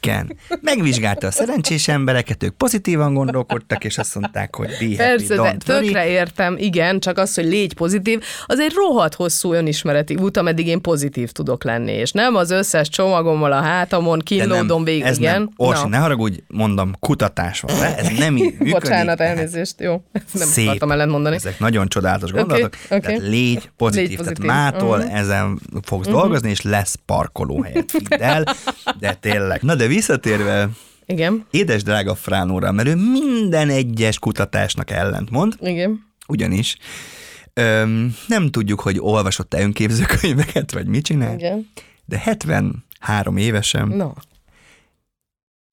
Igen. 0.00 0.36
Megvizsgálta 0.60 1.26
a 1.26 1.30
szerencsés 1.30 1.88
embereket, 1.88 2.42
ők 2.42 2.54
pozitívan 2.54 3.14
gondolkodtak, 3.14 3.84
és 3.84 3.98
azt 3.98 4.14
mondták, 4.14 4.54
hogy 4.56 4.66
be 4.68 4.72
happy, 4.74 4.96
Persze, 4.96 5.34
de 5.36 5.56
tökre 5.64 6.06
értem, 6.08 6.56
igen, 6.58 7.00
csak 7.00 7.18
az, 7.18 7.34
hogy 7.34 7.44
légy 7.44 7.74
pozitív, 7.74 8.22
az 8.46 8.58
egy 8.58 8.72
rohadt 8.74 9.14
hosszú 9.14 9.52
önismereti 9.52 10.14
út, 10.14 10.36
ameddig 10.36 10.66
én 10.66 10.80
pozitív 10.80 11.30
tudok 11.32 11.64
lenni, 11.64 11.92
és 11.92 12.12
nem 12.12 12.34
az 12.34 12.50
összes 12.50 12.88
csomagommal 12.88 13.52
a 13.52 13.60
hátamon 13.60 14.18
De 14.18 14.24
kínlódom 14.24 14.84
végig, 14.84 15.02
ez 15.02 15.18
igen. 15.18 15.32
nem. 15.34 15.48
Orsi, 15.56 15.82
Na. 15.82 15.88
ne 15.88 15.96
haragudj, 15.96 16.38
mondom, 16.46 16.92
kutatás 17.00 17.60
van 17.60 17.78
rá, 17.80 17.94
ez 17.94 18.18
nem 18.18 18.36
így 18.36 18.42
működik. 18.50 18.72
Bocsánat, 18.72 19.16
tehát 19.16 19.36
elnézést, 19.36 19.74
jó. 19.80 20.02
Ezt 20.12 20.24
nem 20.34 20.48
szép. 20.48 20.66
akartam 20.66 20.90
ellentmondani. 20.90 21.34
Ezek 21.36 21.58
nagyon 21.58 21.88
csodálatos 21.88 22.30
gondolatok. 22.30 22.76
oké. 22.90 23.00
Tehát 23.00 23.20
légy 23.20 23.70
pozitív. 23.76 24.08
Légy 24.08 24.16
Tehát 24.18 24.32
pozitív. 24.32 24.46
mától 24.50 24.98
Mhm. 24.98 25.14
ezen 25.16 25.60
fogsz 25.82 26.06
dolgozni, 26.08 26.50
és 26.50 26.60
lesz 26.62 26.94
parkolóhelyet. 27.06 27.90
Hidd 27.90 28.12
el. 28.22 28.44
De 28.98 29.12
tényleg. 29.20 29.62
Na 29.62 29.74
de 29.74 29.86
visszatérve 29.88 30.68
Igen, 31.06 31.46
édes 31.50 31.82
drága 31.82 32.14
Fránóra, 32.14 32.72
mert 32.72 32.88
ő 32.88 32.94
minden 32.94 33.68
egyes 33.68 34.18
kutatásnak 34.18 34.90
ellentmond, 34.90 35.54
igen. 35.60 36.06
ugyanis 36.28 36.76
öm, 37.54 38.16
nem 38.26 38.50
tudjuk, 38.50 38.80
hogy 38.80 38.96
olvasott-e 39.00 39.60
önképzőkönyveket, 39.60 40.72
vagy 40.72 40.86
mit 40.86 41.04
csinál, 41.04 41.34
Igen. 41.34 41.70
de 42.04 42.18
73 42.18 43.36
évesen 43.36 43.88
No. 43.88 44.10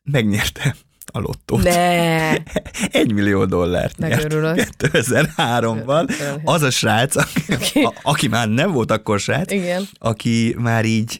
megnyerte 0.03 0.75
a 1.05 1.19
lottót. 1.19 1.63
Ne. 1.63 2.31
Egy 3.01 3.13
millió 3.13 3.45
dollárt 3.45 3.97
nyert 3.97 4.23
Megörülök. 4.23 4.67
2003-ban. 4.77 6.11
Az 6.43 6.61
a 6.61 6.69
srác, 6.69 7.15
aki, 7.15 7.79
a, 7.83 7.93
aki 8.01 8.27
már 8.27 8.49
nem 8.49 8.71
volt 8.71 8.91
akkor 8.91 9.19
srác, 9.19 9.51
Igen. 9.51 9.87
aki 9.97 10.55
már 10.57 10.85
így 10.85 11.19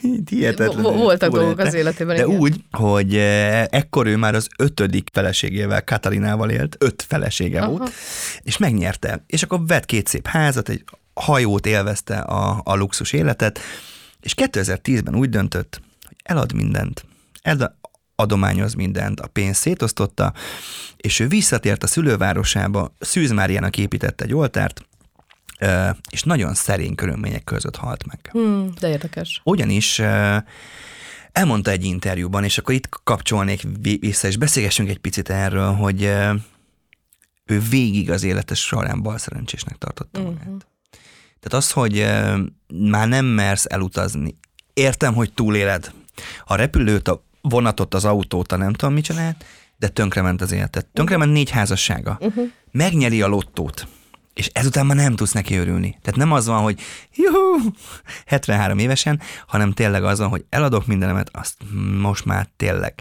hihetetlen. 0.30 0.82
Vo- 0.82 0.94
voltak 0.94 1.32
dolgok 1.32 1.58
az 1.58 1.74
életében, 1.74 2.16
De 2.16 2.24
igen. 2.24 2.38
úgy, 2.38 2.64
hogy 2.70 3.16
eh, 3.16 3.64
ekkor 3.64 4.06
ő 4.06 4.16
már 4.16 4.34
az 4.34 4.48
ötödik 4.58 5.08
feleségével, 5.12 5.84
Katalinával 5.84 6.50
élt, 6.50 6.76
öt 6.78 7.04
felesége 7.08 7.60
Aha. 7.60 7.70
volt, 7.70 7.92
és 8.42 8.56
megnyerte. 8.56 9.24
És 9.26 9.42
akkor 9.42 9.66
vett 9.66 9.84
két 9.84 10.06
szép 10.06 10.26
házat, 10.26 10.68
egy 10.68 10.84
hajót 11.14 11.66
élvezte 11.66 12.18
a, 12.18 12.60
a 12.64 12.74
luxus 12.74 13.12
életet, 13.12 13.60
és 14.20 14.34
2010-ben 14.36 15.16
úgy 15.16 15.28
döntött, 15.28 15.80
hogy 16.06 16.16
elad 16.22 16.52
mindent. 16.52 17.04
El, 17.42 17.78
adományoz 18.14 18.74
mindent, 18.74 19.20
a 19.20 19.26
pénzt 19.26 19.60
szétosztotta, 19.60 20.32
és 20.96 21.20
ő 21.20 21.28
visszatért 21.28 21.82
a 21.82 21.86
szülővárosába, 21.86 22.94
Szűz 22.98 23.30
Máriának 23.30 23.78
épített 23.78 24.20
egy 24.20 24.34
oltárt, 24.34 24.84
és 26.10 26.22
nagyon 26.22 26.54
szerény 26.54 26.94
körülmények 26.94 27.44
között 27.44 27.76
halt 27.76 28.06
meg. 28.06 28.28
Hmm, 28.32 28.70
de 28.80 28.88
érdekes. 28.88 29.40
Ugyanis 29.44 29.98
elmondta 31.32 31.70
egy 31.70 31.84
interjúban, 31.84 32.44
és 32.44 32.58
akkor 32.58 32.74
itt 32.74 32.88
kapcsolnék 33.04 33.62
vi- 33.82 34.00
vissza, 34.00 34.26
és 34.28 34.36
beszélgessünk 34.36 34.88
egy 34.88 34.98
picit 34.98 35.30
erről, 35.30 35.72
hogy 35.72 36.02
ő 37.44 37.60
végig 37.70 38.10
az 38.10 38.22
élete 38.22 38.54
során 38.54 39.02
balszerencsésnek 39.02 39.76
tartotta 39.76 40.20
magát. 40.20 40.66
Tehát 41.40 41.64
az, 41.64 41.70
hogy 41.70 42.06
már 42.90 43.08
nem 43.08 43.24
mersz 43.24 43.64
elutazni, 43.68 44.38
értem, 44.72 45.14
hogy 45.14 45.32
túléled 45.32 45.92
a 46.44 46.54
repülőt, 46.54 47.08
a 47.08 47.24
vonatot, 47.40 47.94
az 47.94 48.04
autót, 48.04 48.52
a 48.52 48.56
nem 48.56 48.72
tudom 48.72 48.94
mit 48.94 49.04
csinált, 49.04 49.44
de 49.76 49.88
tönkrement 49.88 50.40
az 50.40 50.52
életet. 50.52 50.86
Tönkrement 50.86 51.32
négy 51.32 51.50
házassága. 51.50 52.18
Uh-huh. 52.20 52.50
Megnyeri 52.70 53.22
a 53.22 53.26
lottót. 53.26 53.86
És 54.34 54.50
ezután 54.52 54.86
már 54.86 54.96
nem 54.96 55.16
tudsz 55.16 55.32
neki 55.32 55.56
örülni. 55.56 55.98
Tehát 56.02 56.18
nem 56.18 56.32
az 56.32 56.46
van, 56.46 56.62
hogy 56.62 56.80
juhú, 57.14 57.70
73 58.26 58.78
évesen, 58.78 59.20
hanem 59.46 59.72
tényleg 59.72 60.04
az 60.04 60.18
van, 60.18 60.28
hogy 60.28 60.44
eladok 60.48 60.86
mindenemet, 60.86 61.30
azt 61.32 61.56
most 62.00 62.24
már 62.24 62.48
tényleg. 62.56 62.94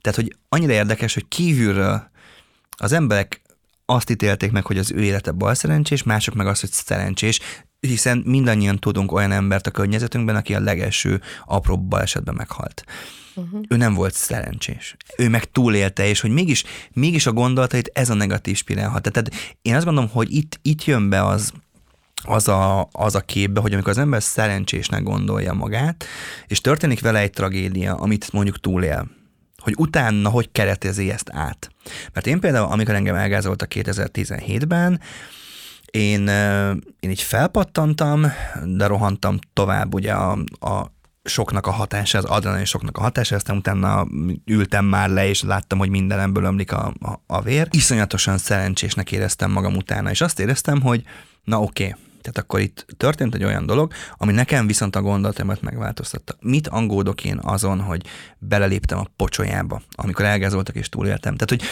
Tehát, 0.00 0.18
hogy 0.18 0.36
annyira 0.48 0.72
érdekes, 0.72 1.14
hogy 1.14 1.28
kívülről 1.28 2.10
az 2.76 2.92
emberek 2.92 3.42
azt 3.86 4.10
ítélték 4.10 4.52
meg, 4.52 4.66
hogy 4.66 4.78
az 4.78 4.92
ő 4.92 5.02
élete 5.02 5.30
balszerencsés, 5.30 6.02
mások 6.02 6.34
meg 6.34 6.46
azt, 6.46 6.60
hogy 6.60 6.70
szerencsés, 6.70 7.40
hiszen 7.80 8.22
mindannyian 8.26 8.78
tudunk 8.78 9.12
olyan 9.12 9.32
embert 9.32 9.66
a 9.66 9.70
környezetünkben, 9.70 10.36
aki 10.36 10.54
a 10.54 10.60
legelső 10.60 11.20
apró 11.44 11.78
balesetben 11.78 12.34
meghalt. 12.34 12.84
Uh-huh. 13.34 13.60
Ő 13.68 13.76
nem 13.76 13.94
volt 13.94 14.14
szerencsés. 14.14 14.96
Ő 15.16 15.28
meg 15.28 15.44
túlélte, 15.44 16.06
és 16.06 16.20
hogy 16.20 16.30
mégis, 16.30 16.64
mégis 16.92 17.26
a 17.26 17.32
gondolatait 17.32 17.90
ez 17.92 18.10
a 18.10 18.14
negatív 18.14 18.56
spirál 18.56 18.88
hat. 18.88 19.10
Tehát 19.12 19.56
én 19.62 19.74
azt 19.74 19.84
gondolom, 19.84 20.10
hogy 20.10 20.34
itt, 20.34 20.58
itt 20.62 20.84
jön 20.84 21.08
be 21.08 21.24
az, 21.24 21.52
az 22.22 22.48
a, 22.48 22.88
az 22.92 23.14
a 23.14 23.20
képbe, 23.20 23.60
hogy 23.60 23.72
amikor 23.72 23.90
az 23.90 23.98
ember 23.98 24.22
szerencsésnek 24.22 25.02
gondolja 25.02 25.52
magát, 25.52 26.04
és 26.46 26.60
történik 26.60 27.00
vele 27.00 27.18
egy 27.18 27.30
tragédia, 27.30 27.94
amit 27.94 28.32
mondjuk 28.32 28.60
túlél, 28.60 29.10
hogy 29.58 29.74
utána 29.76 30.28
hogy 30.28 30.48
keretezi 30.52 31.10
ezt 31.10 31.30
át. 31.32 31.70
Mert 32.12 32.26
én 32.26 32.40
például, 32.40 32.72
amikor 32.72 32.94
engem 32.94 33.14
elgázoltak 33.14 33.72
2017-ben, 33.74 35.00
én, 35.90 36.28
én 37.00 37.10
így 37.10 37.22
felpattantam, 37.22 38.32
de 38.64 38.86
rohantam 38.86 39.38
tovább 39.52 39.94
ugye 39.94 40.12
a, 40.12 40.38
a 40.60 40.93
soknak 41.24 41.66
a 41.66 41.70
hatása, 41.70 42.18
az 42.18 42.24
adrenalin 42.24 42.64
soknak 42.64 42.98
a 42.98 43.00
hatása, 43.00 43.34
aztán 43.34 43.56
utána 43.56 44.06
ültem 44.44 44.84
már 44.84 45.10
le, 45.10 45.28
és 45.28 45.42
láttam, 45.42 45.78
hogy 45.78 45.88
mindenemből 45.88 46.44
ömlik 46.44 46.72
a, 46.72 46.94
a, 47.00 47.20
a 47.26 47.42
vér. 47.42 47.68
Iszonyatosan 47.70 48.38
szerencsésnek 48.38 49.12
éreztem 49.12 49.50
magam 49.50 49.76
utána, 49.76 50.10
és 50.10 50.20
azt 50.20 50.40
éreztem, 50.40 50.80
hogy 50.80 51.02
na 51.44 51.60
oké, 51.60 51.84
okay, 51.84 52.00
tehát 52.24 52.38
akkor 52.38 52.60
itt 52.60 52.86
történt 52.96 53.34
egy 53.34 53.44
olyan 53.44 53.66
dolog, 53.66 53.92
ami 54.16 54.32
nekem 54.32 54.66
viszont 54.66 54.96
a 54.96 55.02
gondolatomat 55.02 55.62
megváltoztatta. 55.62 56.36
Mit 56.40 56.68
angódok 56.68 57.24
én 57.24 57.38
azon, 57.42 57.80
hogy 57.80 58.02
beleléptem 58.38 58.98
a 58.98 59.06
pocsolyába, 59.16 59.82
amikor 59.92 60.24
elgázoltak 60.24 60.74
és 60.74 60.88
túléltem? 60.88 61.36
Tehát, 61.36 61.50
hogy 61.50 61.62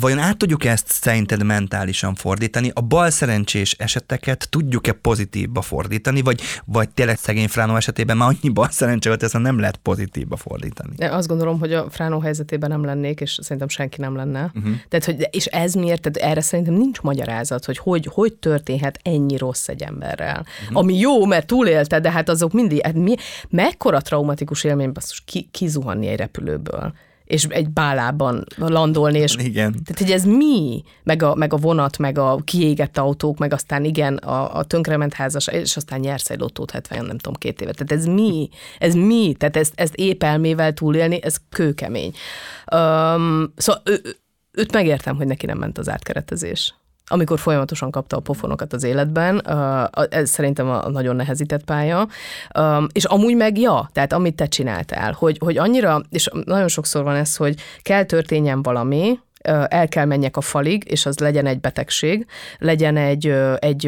vajon 0.00 0.18
át 0.18 0.36
tudjuk 0.36 0.64
ezt 0.64 0.88
szerinted 0.88 1.44
mentálisan 1.44 2.14
fordítani? 2.14 2.70
A 2.74 2.80
bal 2.80 3.10
szerencsés 3.10 3.72
eseteket 3.72 4.46
tudjuk-e 4.50 4.92
pozitívba 4.92 5.62
fordítani, 5.62 6.22
vagy, 6.22 6.40
vagy 6.64 6.88
tényleg 6.88 7.18
szegény 7.18 7.48
Fránó 7.48 7.76
esetében 7.76 8.16
már 8.16 8.28
annyi 8.28 8.52
bal 8.52 8.70
szerencse 8.70 9.08
volt, 9.08 9.22
ezt 9.22 9.38
nem 9.38 9.58
lehet 9.58 9.76
pozitívba 9.76 10.36
fordítani? 10.36 10.92
Én 10.96 11.10
azt 11.10 11.28
gondolom, 11.28 11.58
hogy 11.58 11.72
a 11.72 11.90
Fránó 11.90 12.20
helyzetében 12.20 12.70
nem 12.70 12.84
lennék, 12.84 13.20
és 13.20 13.38
szerintem 13.42 13.68
senki 13.68 14.00
nem 14.00 14.16
lenne. 14.16 14.50
Uh-huh. 14.54 14.74
Tehát, 14.88 15.04
hogy, 15.04 15.28
és 15.30 15.46
ez 15.46 15.74
miért? 15.74 16.00
Tehát 16.00 16.30
erre 16.30 16.40
szerintem 16.40 16.74
nincs 16.74 17.00
magyarázat, 17.00 17.64
hogy 17.64 17.78
hogy, 17.78 18.08
hogy 18.12 18.34
történhet 18.34 18.98
ennyi 19.02 19.36
rossz 19.36 19.68
egy 19.68 19.82
emberrel. 19.94 20.46
Uh-huh. 20.62 20.78
Ami 20.78 20.98
jó, 20.98 21.24
mert 21.24 21.46
túlélte, 21.46 22.00
de 22.00 22.10
hát 22.10 22.28
azok 22.28 22.52
mindig, 22.52 22.84
hát 22.84 22.94
mi, 22.94 23.14
mekkora 23.48 24.00
traumatikus 24.00 24.64
élmény 24.64 24.92
basszus 24.92 25.22
ki, 25.26 25.48
kizuhanni 25.50 26.06
egy 26.06 26.18
repülőből 26.18 26.92
és 27.24 27.44
egy 27.44 27.70
bálában 27.70 28.44
landolni, 28.56 29.18
és 29.18 29.34
Igen. 29.38 29.72
tehát, 29.84 29.98
hogy 29.98 30.10
ez 30.10 30.24
mi? 30.24 30.82
Meg 31.02 31.22
a, 31.22 31.34
meg 31.34 31.52
a 31.52 31.56
vonat, 31.56 31.98
meg 31.98 32.18
a 32.18 32.36
kiégett 32.44 32.98
autók, 32.98 33.38
meg 33.38 33.52
aztán 33.52 33.84
igen, 33.84 34.16
a, 34.16 34.56
a 34.56 34.64
tönkrement 34.64 35.14
házas, 35.14 35.46
és 35.46 35.76
aztán 35.76 36.00
nyersz 36.00 36.30
egy 36.30 36.38
lottót 36.38 36.70
70, 36.70 37.04
nem 37.04 37.18
tudom, 37.18 37.38
két 37.38 37.60
évet. 37.60 37.76
Tehát 37.76 38.04
ez 38.04 38.14
mi? 38.14 38.48
Ez 38.78 38.94
mi? 38.94 39.34
Tehát 39.38 39.56
ezt, 39.56 39.72
ezt 39.76 39.94
épp 39.94 40.22
elmével 40.22 40.72
túlélni, 40.72 41.22
ez 41.22 41.36
kőkemény. 41.48 42.12
Um, 42.74 43.52
szóval 43.56 43.82
ő- 43.84 44.16
őt 44.50 44.72
megértem, 44.72 45.16
hogy 45.16 45.26
neki 45.26 45.46
nem 45.46 45.58
ment 45.58 45.78
az 45.78 45.88
átkeretezés 45.88 46.74
amikor 47.14 47.38
folyamatosan 47.38 47.90
kapta 47.90 48.16
a 48.16 48.20
pofonokat 48.20 48.72
az 48.72 48.82
életben, 48.84 49.42
ez 50.08 50.30
szerintem 50.30 50.68
a 50.68 50.88
nagyon 50.88 51.16
nehezített 51.16 51.64
pálya, 51.64 52.08
és 52.92 53.04
amúgy 53.04 53.36
meg 53.36 53.58
ja, 53.58 53.90
tehát 53.92 54.12
amit 54.12 54.34
te 54.34 54.46
csináltál, 54.46 55.12
hogy, 55.12 55.38
hogy 55.38 55.58
annyira, 55.58 56.00
és 56.10 56.28
nagyon 56.44 56.68
sokszor 56.68 57.02
van 57.02 57.14
ez, 57.14 57.36
hogy 57.36 57.54
kell 57.82 58.04
történjen 58.04 58.62
valami, 58.62 59.18
el 59.68 59.88
kell 59.88 60.04
menjek 60.04 60.36
a 60.36 60.40
falig, 60.40 60.84
és 60.90 61.06
az 61.06 61.18
legyen 61.18 61.46
egy 61.46 61.60
betegség, 61.60 62.26
legyen 62.58 62.96
egy, 62.96 63.26
egy, 63.58 63.80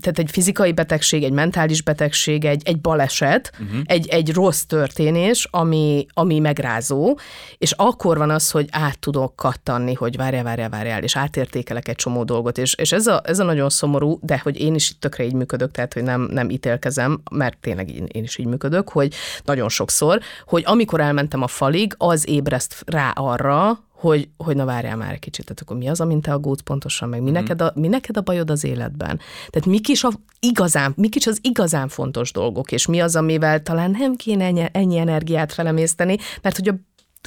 tehát 0.00 0.18
egy 0.18 0.30
fizikai 0.30 0.72
betegség, 0.72 1.22
egy 1.22 1.32
mentális 1.32 1.82
betegség, 1.82 2.44
egy, 2.44 2.62
egy 2.64 2.80
baleset, 2.80 3.52
uh-huh. 3.52 3.80
egy, 3.84 4.08
egy 4.08 4.32
rossz 4.32 4.62
történés, 4.62 5.48
ami, 5.50 6.06
ami 6.14 6.38
megrázó, 6.38 7.18
és 7.58 7.72
akkor 7.72 8.18
van 8.18 8.30
az, 8.30 8.50
hogy 8.50 8.68
át 8.70 8.98
tudok 8.98 9.36
kattanni, 9.36 9.94
hogy 9.94 10.16
várjál, 10.16 10.42
várjál, 10.42 10.68
várjál, 10.68 11.02
és 11.02 11.16
átértékelek 11.16 11.88
egy 11.88 11.96
csomó 11.96 12.24
dolgot, 12.24 12.58
és, 12.58 12.74
és 12.74 12.92
ez, 12.92 13.06
a, 13.06 13.22
ez 13.24 13.38
a 13.38 13.44
nagyon 13.44 13.70
szomorú, 13.70 14.18
de 14.22 14.40
hogy 14.42 14.60
én 14.60 14.74
is 14.74 14.90
itt 14.90 15.00
tökre 15.00 15.24
így 15.24 15.34
működök, 15.34 15.70
tehát 15.70 15.92
hogy 15.92 16.02
nem, 16.02 16.28
nem 16.30 16.50
ítélkezem, 16.50 17.22
mert 17.30 17.58
tényleg 17.60 17.90
én, 17.90 18.06
én 18.12 18.22
is 18.22 18.38
így 18.38 18.46
működök, 18.46 18.88
hogy 18.88 19.14
nagyon 19.44 19.68
sokszor, 19.68 20.20
hogy 20.46 20.62
amikor 20.66 21.00
elmentem 21.00 21.42
a 21.42 21.46
falig, 21.46 21.94
az 21.98 22.28
ébreszt 22.28 22.82
rá 22.86 23.10
arra, 23.10 23.80
hogy, 24.02 24.28
hogy 24.36 24.56
na 24.56 24.64
várjál 24.64 24.96
már 24.96 25.12
egy 25.12 25.18
kicsit, 25.18 25.44
tehát 25.44 25.60
akkor 25.60 25.76
mi 25.76 25.88
az, 25.88 26.00
amint 26.00 26.22
te 26.22 26.32
aggódsz 26.32 26.60
pontosan, 26.60 27.08
meg 27.08 27.22
mi, 27.22 27.30
mm. 27.30 27.32
neked 27.32 27.60
a, 27.60 27.72
mi 27.74 27.88
neked 27.88 28.16
a 28.16 28.20
bajod 28.20 28.50
az 28.50 28.64
életben? 28.64 29.20
Tehát 29.50 29.66
mik 29.66 29.88
is, 29.88 30.04
a 30.04 30.10
igazán, 30.40 30.92
mik 30.96 31.14
is 31.14 31.26
az 31.26 31.38
igazán 31.42 31.88
fontos 31.88 32.32
dolgok, 32.32 32.72
és 32.72 32.86
mi 32.86 33.00
az, 33.00 33.16
amivel 33.16 33.62
talán 33.62 33.90
nem 33.90 34.14
kéne 34.14 34.44
ennyi, 34.44 34.64
ennyi 34.72 34.98
energiát 34.98 35.52
felemészteni, 35.52 36.16
mert 36.42 36.56
hogy 36.56 36.68
a 36.68 36.74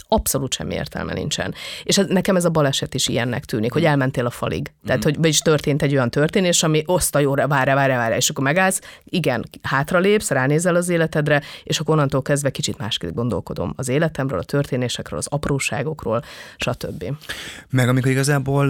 abszolút 0.07 0.53
semmi 0.53 0.73
értelme 0.73 1.13
nincsen. 1.13 1.53
És 1.83 1.97
ez, 1.97 2.07
nekem 2.07 2.35
ez 2.35 2.45
a 2.45 2.49
baleset 2.49 2.93
is 2.93 3.07
ilyennek 3.07 3.45
tűnik, 3.45 3.73
hogy 3.73 3.83
elmentél 3.83 4.25
a 4.25 4.29
falig. 4.29 4.71
Tehát, 4.85 5.03
hogy 5.03 5.15
vagyis 5.17 5.39
történt 5.39 5.81
egy 5.81 5.93
olyan 5.93 6.09
történés, 6.09 6.63
ami 6.63 6.83
oszta 6.85 7.19
jóra, 7.19 7.47
várja, 7.47 7.75
várja, 7.75 7.97
várja, 7.97 8.15
és 8.15 8.29
akkor 8.29 8.43
megállsz, 8.43 8.81
igen, 9.03 9.45
hátralépsz, 9.61 10.29
ránézel 10.29 10.75
az 10.75 10.89
életedre, 10.89 11.41
és 11.63 11.79
akkor 11.79 11.95
onnantól 11.95 12.21
kezdve 12.21 12.49
kicsit 12.49 12.77
másképp 12.77 13.13
gondolkodom 13.13 13.73
az 13.75 13.89
életemről, 13.89 14.39
a 14.39 14.43
történésekről, 14.43 15.19
az 15.19 15.27
apróságokról, 15.27 16.23
stb. 16.57 17.05
Meg 17.69 17.89
amikor 17.89 18.11
igazából 18.11 18.67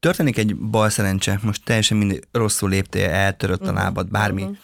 történik 0.00 0.38
egy 0.38 0.56
bal 0.56 0.88
szerencse, 0.88 1.38
most 1.42 1.64
teljesen 1.64 1.96
mindig 1.96 2.28
rosszul 2.32 2.68
léptél, 2.68 3.08
eltörött 3.08 3.60
a 3.60 3.62
uh-huh. 3.62 3.78
lábad, 3.78 4.10
bármi, 4.10 4.42
uh-huh. 4.42 4.58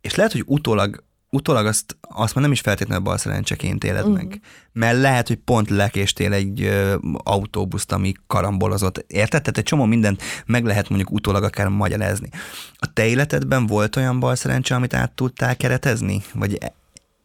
és 0.00 0.14
lehet, 0.14 0.32
hogy 0.32 0.42
utólag 0.46 1.06
utólag 1.30 1.66
azt, 1.66 1.96
azt 2.00 2.34
már 2.34 2.44
nem 2.44 2.52
is 2.52 2.60
feltétlenül 2.60 3.04
bal 3.04 3.18
szerencseként 3.18 3.84
éled 3.84 4.00
uh-huh. 4.00 4.16
meg. 4.16 4.40
Mert 4.72 5.00
lehet, 5.00 5.28
hogy 5.28 5.36
pont 5.36 5.70
lekéstél 5.70 6.32
egy 6.32 6.62
ö, 6.62 6.96
autóbuszt, 7.16 7.92
ami 7.92 8.12
karambolozott. 8.26 9.04
Érted? 9.06 9.40
Tehát 9.40 9.58
egy 9.58 9.64
csomó 9.64 9.84
mindent 9.84 10.22
meg 10.46 10.64
lehet 10.64 10.88
mondjuk 10.88 11.10
utólag 11.10 11.42
akár 11.42 11.68
magyarázni. 11.68 12.28
A 12.74 12.92
te 12.92 13.06
életedben 13.06 13.66
volt 13.66 13.96
olyan 13.96 14.20
bal 14.20 14.34
szerencse, 14.34 14.74
amit 14.74 14.94
át 14.94 15.12
tudtál 15.12 15.56
keretezni? 15.56 16.22
Vagy 16.34 16.56
e- 16.60 16.72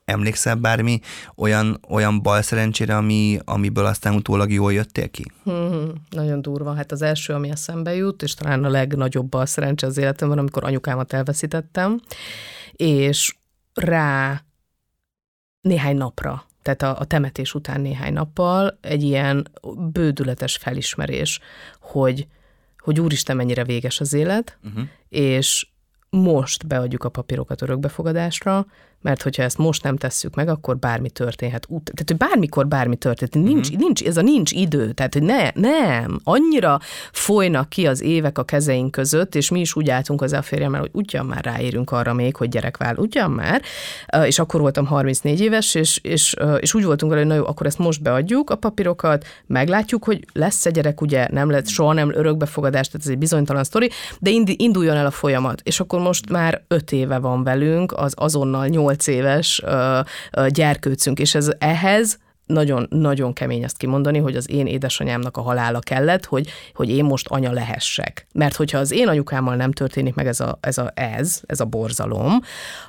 emlékszel 0.05 0.55
bármi 0.55 0.99
olyan, 1.35 1.79
olyan 1.89 2.21
bal 2.21 2.41
szerencsére, 2.41 2.95
ami, 2.95 3.39
amiből 3.45 3.85
aztán 3.85 4.15
utólag 4.15 4.51
jól 4.51 4.73
jöttél 4.73 5.09
ki? 5.09 5.31
Hmm, 5.43 5.91
nagyon 6.09 6.41
durva. 6.41 6.73
Hát 6.73 6.91
az 6.91 7.01
első, 7.01 7.33
ami 7.33 7.49
eszembe 7.49 7.95
jut, 7.95 8.23
és 8.23 8.33
talán 8.33 8.63
a 8.63 8.69
legnagyobb 8.69 9.29
bal 9.29 9.45
szerencse 9.45 9.87
az 9.87 9.97
életemben, 9.97 10.37
amikor 10.37 10.63
anyukámat 10.63 11.13
elveszítettem, 11.13 11.99
és 12.71 13.33
rá 13.73 14.43
néhány 15.61 15.97
napra, 15.97 16.45
tehát 16.61 16.81
a, 16.81 16.99
a 16.99 17.05
temetés 17.05 17.53
után 17.53 17.81
néhány 17.81 18.13
nappal 18.13 18.77
egy 18.81 19.03
ilyen 19.03 19.47
bődületes 19.91 20.55
felismerés, 20.57 21.39
hogy, 21.79 22.27
hogy 22.77 22.99
úristen, 22.99 23.35
mennyire 23.35 23.63
véges 23.63 23.99
az 23.99 24.13
élet, 24.13 24.57
uh-huh. 24.63 24.83
és 25.09 25.67
most 26.09 26.67
beadjuk 26.67 27.03
a 27.03 27.09
papírokat 27.09 27.61
örökbefogadásra, 27.61 28.65
mert 29.03 29.21
hogyha 29.21 29.43
ezt 29.43 29.57
most 29.57 29.83
nem 29.83 29.97
tesszük 29.97 30.35
meg, 30.35 30.47
akkor 30.47 30.77
bármi 30.77 31.09
történhet. 31.09 31.67
Tehát, 31.67 32.03
hogy 32.05 32.17
bármikor 32.17 32.67
bármi 32.67 32.95
történhet. 32.95 33.47
Nincs, 33.47 33.69
mm-hmm. 33.69 33.79
nincs, 33.79 34.03
ez 34.03 34.17
a 34.17 34.21
nincs 34.21 34.51
idő. 34.51 34.91
Tehát, 34.91 35.13
hogy 35.13 35.23
ne, 35.23 35.49
nem. 35.53 36.19
Annyira 36.23 36.79
folynak 37.11 37.69
ki 37.69 37.87
az 37.87 38.01
évek 38.01 38.37
a 38.37 38.43
kezeink 38.43 38.91
között, 38.91 39.35
és 39.35 39.49
mi 39.49 39.59
is 39.59 39.75
úgy 39.75 39.89
álltunk 39.89 40.21
az 40.21 40.33
a 40.33 40.41
férjemmel, 40.41 40.79
hogy 40.79 40.89
ugyan 40.93 41.25
már 41.25 41.43
ráérünk 41.43 41.91
arra 41.91 42.13
még, 42.13 42.35
hogy 42.35 42.49
gyerek 42.49 42.77
vál, 42.77 42.95
ugyan 42.95 43.31
már. 43.31 43.61
És 44.25 44.39
akkor 44.39 44.61
voltam 44.61 44.85
34 44.85 45.39
éves, 45.39 45.75
és, 45.75 45.99
és, 46.01 46.35
és 46.59 46.73
úgy 46.73 46.83
voltunk 46.83 47.11
vele, 47.11 47.23
hogy 47.23 47.33
na 47.33 47.37
jó, 47.37 47.45
akkor 47.47 47.65
ezt 47.65 47.77
most 47.77 48.01
beadjuk 48.01 48.49
a 48.49 48.55
papírokat, 48.55 49.25
meglátjuk, 49.45 50.03
hogy 50.03 50.25
lesz-e 50.33 50.69
gyerek, 50.69 51.01
ugye 51.01 51.27
nem 51.31 51.49
lett 51.49 51.67
soha 51.67 51.93
nem 51.93 52.13
örökbefogadás, 52.13 52.87
tehát 52.87 53.05
ez 53.05 53.11
egy 53.11 53.17
bizonytalan 53.17 53.63
sztori, 53.63 53.89
de 54.19 54.29
induljon 54.57 54.95
el 54.95 55.05
a 55.05 55.11
folyamat. 55.11 55.61
És 55.63 55.79
akkor 55.79 55.99
most 55.99 56.29
már 56.29 56.63
öt 56.67 56.91
éve 56.91 57.17
van 57.17 57.43
velünk, 57.43 57.91
az 57.91 58.13
azonnal 58.15 58.67
nyolc 58.67 58.92
8 58.93 59.07
éves 59.07 59.61
gyerkőcünk, 60.47 61.19
és 61.19 61.35
ez 61.35 61.51
ehhez 61.57 62.17
nagyon-nagyon 62.45 63.33
kemény 63.33 63.63
ezt 63.63 63.77
kimondani, 63.77 64.19
hogy 64.19 64.35
az 64.35 64.49
én 64.49 64.67
édesanyámnak 64.67 65.37
a 65.37 65.41
halála 65.41 65.79
kellett, 65.79 66.25
hogy, 66.25 66.49
hogy 66.75 66.89
én 66.89 67.03
most 67.03 67.27
anya 67.27 67.51
lehessek. 67.51 68.27
Mert 68.33 68.55
hogyha 68.55 68.77
az 68.77 68.91
én 68.91 69.07
anyukámmal 69.07 69.55
nem 69.55 69.71
történik 69.71 70.13
meg 70.13 70.27
ez 70.27 70.39
a, 70.39 70.57
ez 70.61 70.77
a, 70.77 70.91
ez, 70.93 71.41
ez 71.45 71.59
a 71.59 71.65
borzalom, 71.65 72.39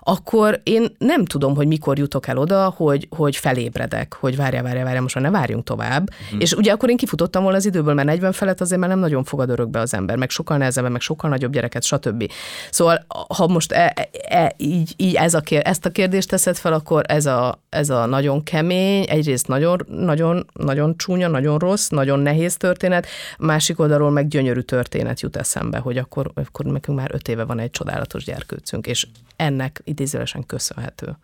akkor 0.00 0.60
én 0.62 0.86
nem 0.98 1.24
tudom, 1.24 1.54
hogy 1.54 1.66
mikor 1.66 1.98
jutok 1.98 2.26
el 2.26 2.36
oda, 2.36 2.74
hogy, 2.76 3.08
hogy 3.16 3.36
felébredek, 3.36 4.16
hogy 4.20 4.36
várja, 4.36 4.62
várja, 4.62 4.84
várja, 4.84 5.00
most 5.00 5.18
ne 5.18 5.30
várjunk 5.30 5.64
tovább. 5.64 6.10
Hmm. 6.30 6.40
És 6.40 6.52
ugye 6.52 6.72
akkor 6.72 6.90
én 6.90 6.96
kifutottam 6.96 7.42
volna 7.42 7.56
az 7.56 7.66
időből, 7.66 7.94
mert 7.94 8.08
40 8.08 8.32
felett 8.32 8.60
azért 8.60 8.80
már 8.80 8.88
nem 8.88 8.98
nagyon 8.98 9.24
fogad 9.24 9.50
örökbe 9.50 9.80
az 9.80 9.94
ember, 9.94 10.16
meg 10.16 10.30
sokkal 10.30 10.56
nehezebben, 10.56 10.92
meg 10.92 11.00
sokkal 11.00 11.30
nagyobb 11.30 11.52
gyereket, 11.52 11.82
stb. 11.82 12.30
Szóval, 12.70 13.06
ha 13.36 13.46
most 13.46 13.72
e, 13.72 13.92
e, 13.96 14.08
e, 14.28 14.54
így, 14.56 14.94
így 14.96 15.14
ez 15.14 15.34
a 15.34 15.40
kér, 15.40 15.60
ezt 15.64 15.86
a 15.86 15.90
kérdést 15.90 16.28
teszed 16.28 16.56
fel, 16.56 16.72
akkor 16.72 17.02
ez 17.08 17.26
a, 17.26 17.62
ez 17.68 17.90
a 17.90 18.06
nagyon 18.06 18.42
kemény, 18.42 19.04
egyrészt 19.08 19.43
nagyon, 19.46 19.86
nagyon, 19.86 20.46
nagyon 20.52 20.96
csúnya, 20.96 21.28
nagyon 21.28 21.58
rossz, 21.58 21.88
nagyon 21.88 22.18
nehéz 22.18 22.56
történet, 22.56 23.06
másik 23.38 23.80
oldalról 23.80 24.10
meg 24.10 24.28
gyönyörű 24.28 24.60
történet 24.60 25.20
jut 25.20 25.36
eszembe, 25.36 25.78
hogy 25.78 25.98
akkor, 25.98 26.30
akkor 26.34 26.64
nekünk 26.64 26.98
már 26.98 27.10
öt 27.12 27.28
éve 27.28 27.44
van 27.44 27.58
egy 27.58 27.70
csodálatos 27.70 28.24
gyerkőcünk, 28.24 28.86
és 28.86 29.06
ennek 29.36 29.80
idézőlesen 29.84 30.46
köszönhető. 30.46 31.16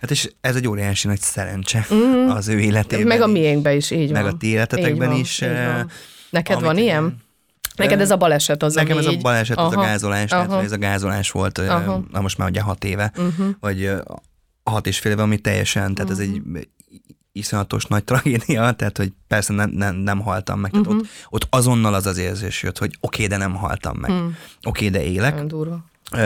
Hát 0.00 0.10
és 0.10 0.30
ez 0.40 0.56
egy 0.56 0.68
óriási 0.68 1.06
nagy 1.06 1.20
szerencse 1.20 1.86
mm. 1.94 2.28
az 2.28 2.48
ő 2.48 2.60
életében. 2.60 3.06
Meg 3.06 3.20
a 3.20 3.26
miénkben 3.26 3.76
is, 3.76 3.90
így 3.90 4.12
meg 4.12 4.22
van. 4.22 4.32
a 4.32 4.36
ti 4.36 4.46
életetekben 4.46 5.08
van, 5.08 5.18
is. 5.18 5.40
Így 5.40 5.48
van. 5.48 5.90
Neked 6.30 6.60
van 6.60 6.78
ilyen? 6.78 7.22
Neked 7.76 8.00
ez 8.00 8.10
a 8.10 8.16
baleset 8.16 8.62
az, 8.62 8.74
Nekem 8.74 8.98
ez 8.98 9.06
így... 9.06 9.18
a 9.18 9.20
baleset, 9.20 9.56
Aha, 9.56 9.66
az 9.66 9.76
a 9.76 9.80
gázolás, 9.80 10.30
aha. 10.30 10.46
tehát 10.46 10.64
ez 10.64 10.72
a 10.72 10.78
gázolás 10.78 11.30
volt, 11.30 11.58
Aha. 11.58 12.04
na 12.12 12.20
most 12.20 12.38
már 12.38 12.48
ugye 12.48 12.60
hat 12.60 12.84
éve, 12.84 13.12
Uh-huh. 13.16 13.46
vagy 13.60 13.90
hat 14.62 14.86
és 14.86 14.98
fél 14.98 15.12
éve, 15.12 15.22
ami 15.22 15.38
teljesen, 15.38 15.94
tehát 15.94 16.10
uh-huh. 16.10 16.26
ez 16.26 16.30
egy 16.30 16.42
iszonyatos 17.32 17.84
nagy 17.84 18.04
tragédia, 18.04 18.72
tehát 18.78 18.96
hogy 18.96 19.12
persze 19.28 19.52
nem, 19.52 19.70
nem, 19.70 19.96
nem 19.96 20.20
haltam 20.20 20.60
meg. 20.60 20.74
Uh-huh. 20.74 20.96
ott, 20.96 21.06
ott 21.28 21.46
azonnal 21.50 21.94
az 21.94 22.06
az 22.06 22.18
érzés 22.18 22.62
jött, 22.62 22.78
hogy 22.78 22.96
oké, 23.00 23.24
okay, 23.24 23.26
de 23.26 23.44
nem 23.44 23.54
haltam 23.54 23.96
meg. 23.96 24.10
Uh-huh. 24.10 24.26
Oké, 24.62 24.86
okay, 24.86 24.88
de 24.88 25.10
élek. 25.10 25.32
Nagyon 25.32 25.48
durva. 25.48 25.84
Ö, 26.12 26.16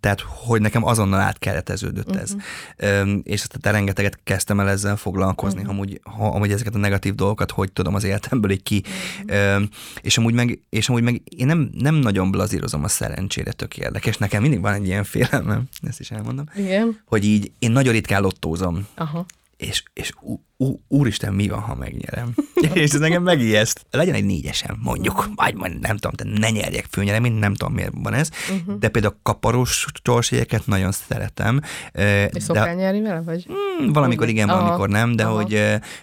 tehát, 0.00 0.20
hogy 0.20 0.60
nekem 0.60 0.84
azonnal 0.84 1.20
átkereteződött 1.20 2.06
uh-huh. 2.06 2.22
ez. 2.22 2.34
Ö, 2.76 3.12
és 3.22 3.40
aztán 3.40 3.72
rengeteget 3.72 4.18
kezdtem 4.24 4.60
el 4.60 4.68
ezzel 4.68 4.96
foglalkozni, 4.96 5.60
uh-huh. 5.60 5.74
amúgy, 5.74 6.00
ha, 6.02 6.26
amúgy 6.26 6.52
ezeket 6.52 6.74
a 6.74 6.78
negatív 6.78 7.14
dolgokat, 7.14 7.50
hogy 7.50 7.72
tudom 7.72 7.94
az 7.94 8.04
életemből 8.04 8.50
így 8.50 8.62
ki. 8.62 8.82
Uh-huh. 9.22 9.36
Ö, 9.36 9.62
és, 10.00 10.18
amúgy 10.18 10.34
meg, 10.34 10.58
és 10.70 10.88
amúgy 10.88 11.02
meg 11.02 11.22
én 11.24 11.46
nem, 11.46 11.70
nem 11.74 11.94
nagyon 11.94 12.30
blazírozom 12.30 12.84
a 12.84 12.88
szerencsére, 12.88 13.52
tök 13.52 13.76
érdekes. 13.76 14.16
Nekem 14.16 14.42
mindig 14.42 14.60
van 14.60 14.72
egy 14.72 14.86
ilyen 14.86 15.04
félelmem, 15.04 15.62
ezt 15.82 16.00
is 16.00 16.10
elmondom, 16.10 16.44
Igen. 16.56 17.00
hogy 17.06 17.24
így 17.24 17.52
én 17.58 17.70
nagyon 17.70 17.92
ritkán 17.92 18.22
lottózom. 18.22 18.86
Aha. 18.94 19.26
És, 19.68 19.82
és 19.92 20.12
ú, 20.20 20.44
ú, 20.56 20.80
úristen, 20.88 21.34
mi 21.34 21.48
van, 21.48 21.60
ha 21.60 21.74
megnyerem? 21.74 22.34
és 22.72 22.92
ez 22.92 23.00
engem 23.00 23.22
megijeszt. 23.22 23.86
Legyen 23.90 24.14
egy 24.14 24.24
négyesem, 24.24 24.78
mondjuk, 24.82 25.28
vagy 25.34 25.54
majd 25.54 25.80
nem 25.80 25.96
tudom, 25.96 26.12
de 26.16 26.38
ne 26.38 26.50
nyerjek 26.50 26.86
főnyereményt, 26.90 27.38
nem 27.38 27.54
tudom, 27.54 27.74
miért 27.74 27.92
van 28.02 28.14
ez. 28.14 28.28
Uh-huh. 28.50 28.78
De 28.78 28.88
például 28.88 29.16
kaparós 29.22 29.86
csorsjegyeket 30.02 30.66
nagyon 30.66 30.92
szeretem. 30.92 31.60
És 31.92 32.32
de, 32.32 32.40
szoktál 32.40 32.74
nyerni 32.74 33.00
vele, 33.00 33.22
vagy? 33.22 33.46
Mm, 33.82 33.92
valamikor 33.92 34.28
igen, 34.28 34.48
Aha. 34.48 34.60
valamikor 34.60 34.88
nem, 34.88 35.16
de 35.16 35.24
Aha. 35.24 35.34
hogy, 35.34 35.48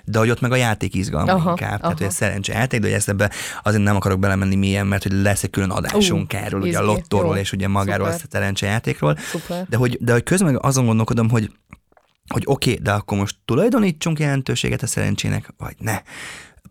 de 0.05 0.19
hogy 0.19 0.29
ott 0.29 0.41
meg 0.41 0.51
a 0.51 0.55
játék 0.55 0.95
izgalma 0.95 1.31
Aha. 1.31 1.49
inkább. 1.49 1.57
Tehát, 1.57 1.83
Aha. 1.83 1.93
hogy 1.97 2.05
a 2.05 2.09
szerencse 2.09 2.53
játék, 2.53 2.79
de 2.79 2.87
hogy 2.87 2.95
ezt 2.95 3.09
ebbe 3.09 3.31
azért 3.63 3.83
nem 3.83 3.95
akarok 3.95 4.19
belemenni 4.19 4.55
mélyen, 4.55 4.87
mert 4.87 5.03
hogy 5.03 5.11
lesz 5.11 5.43
egy 5.43 5.49
külön 5.49 5.69
adásunk 5.69 6.33
Ú, 6.33 6.37
erről, 6.37 6.61
ugye 6.61 6.77
a 6.77 6.83
lottóról 6.83 7.35
Jó. 7.35 7.41
és 7.41 7.51
ugye 7.51 7.67
magáról 7.67 8.11
Szuper. 8.11 8.25
a 8.25 8.31
szerencse 8.31 8.65
játékról. 8.65 9.17
Szuper. 9.17 9.65
De 9.69 9.77
hogy, 9.77 9.97
de 10.01 10.11
hogy 10.11 10.23
közben 10.23 10.57
azon 10.61 10.85
gondolkodom, 10.85 11.29
hogy 11.29 11.51
hogy 12.31 12.43
oké, 12.45 12.71
okay, 12.71 12.83
de 12.83 12.91
akkor 12.91 13.17
most 13.17 13.35
tulajdonítsunk 13.45 14.19
jelentőséget 14.19 14.81
a 14.81 14.87
szerencsének, 14.87 15.53
vagy 15.57 15.75
ne. 15.77 16.01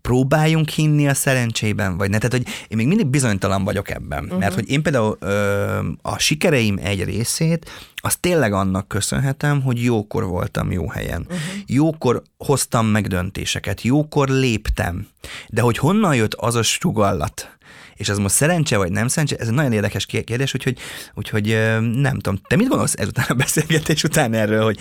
Próbáljunk 0.01 0.68
hinni 0.68 1.09
a 1.09 1.14
szerencsében, 1.14 1.96
vagy 1.96 2.11
ne. 2.11 2.18
Tehát, 2.18 2.33
hogy 2.33 2.46
én 2.68 2.77
még 2.77 2.87
mindig 2.87 3.07
bizonytalan 3.07 3.64
vagyok 3.64 3.90
ebben. 3.90 4.25
Uh-huh. 4.25 4.38
Mert 4.38 4.55
hogy 4.55 4.70
én 4.70 4.83
például 4.83 5.16
ö, 5.20 5.79
a 6.03 6.18
sikereim 6.18 6.79
egy 6.83 7.05
részét, 7.05 7.70
az 7.94 8.16
tényleg 8.16 8.53
annak 8.53 8.88
köszönhetem, 8.88 9.62
hogy 9.62 9.83
jókor 9.83 10.25
voltam 10.25 10.73
jó 10.73 10.88
helyen. 10.88 11.20
Uh-huh. 11.20 11.40
Jókor 11.66 12.23
hoztam 12.37 12.87
meg 12.87 13.07
döntéseket, 13.07 13.83
jókor 13.83 14.29
léptem. 14.29 15.07
De 15.49 15.61
hogy 15.61 15.79
honnan 15.79 16.14
jött 16.14 16.35
az 16.35 16.55
a 16.55 16.62
sugallat, 16.62 17.59
és 17.94 18.09
az 18.09 18.18
most 18.18 18.35
szerencse 18.35 18.77
vagy 18.77 18.92
nem 18.92 19.09
szerencse, 19.09 19.37
ez 19.37 19.49
egy 19.49 19.55
nagyon 19.55 19.73
érdekes 19.73 20.07
kérdés, 20.07 20.55
úgyhogy, 20.55 20.79
úgyhogy 21.14 21.46
nem 21.81 22.18
tudom. 22.18 22.40
Te 22.49 22.57
mit 22.57 22.68
gondolsz 22.68 22.94
ezután 22.96 23.25
a 23.29 23.35
beszélgetés 23.35 24.05
után 24.05 24.35
erről, 24.35 24.64
hogy 24.64 24.79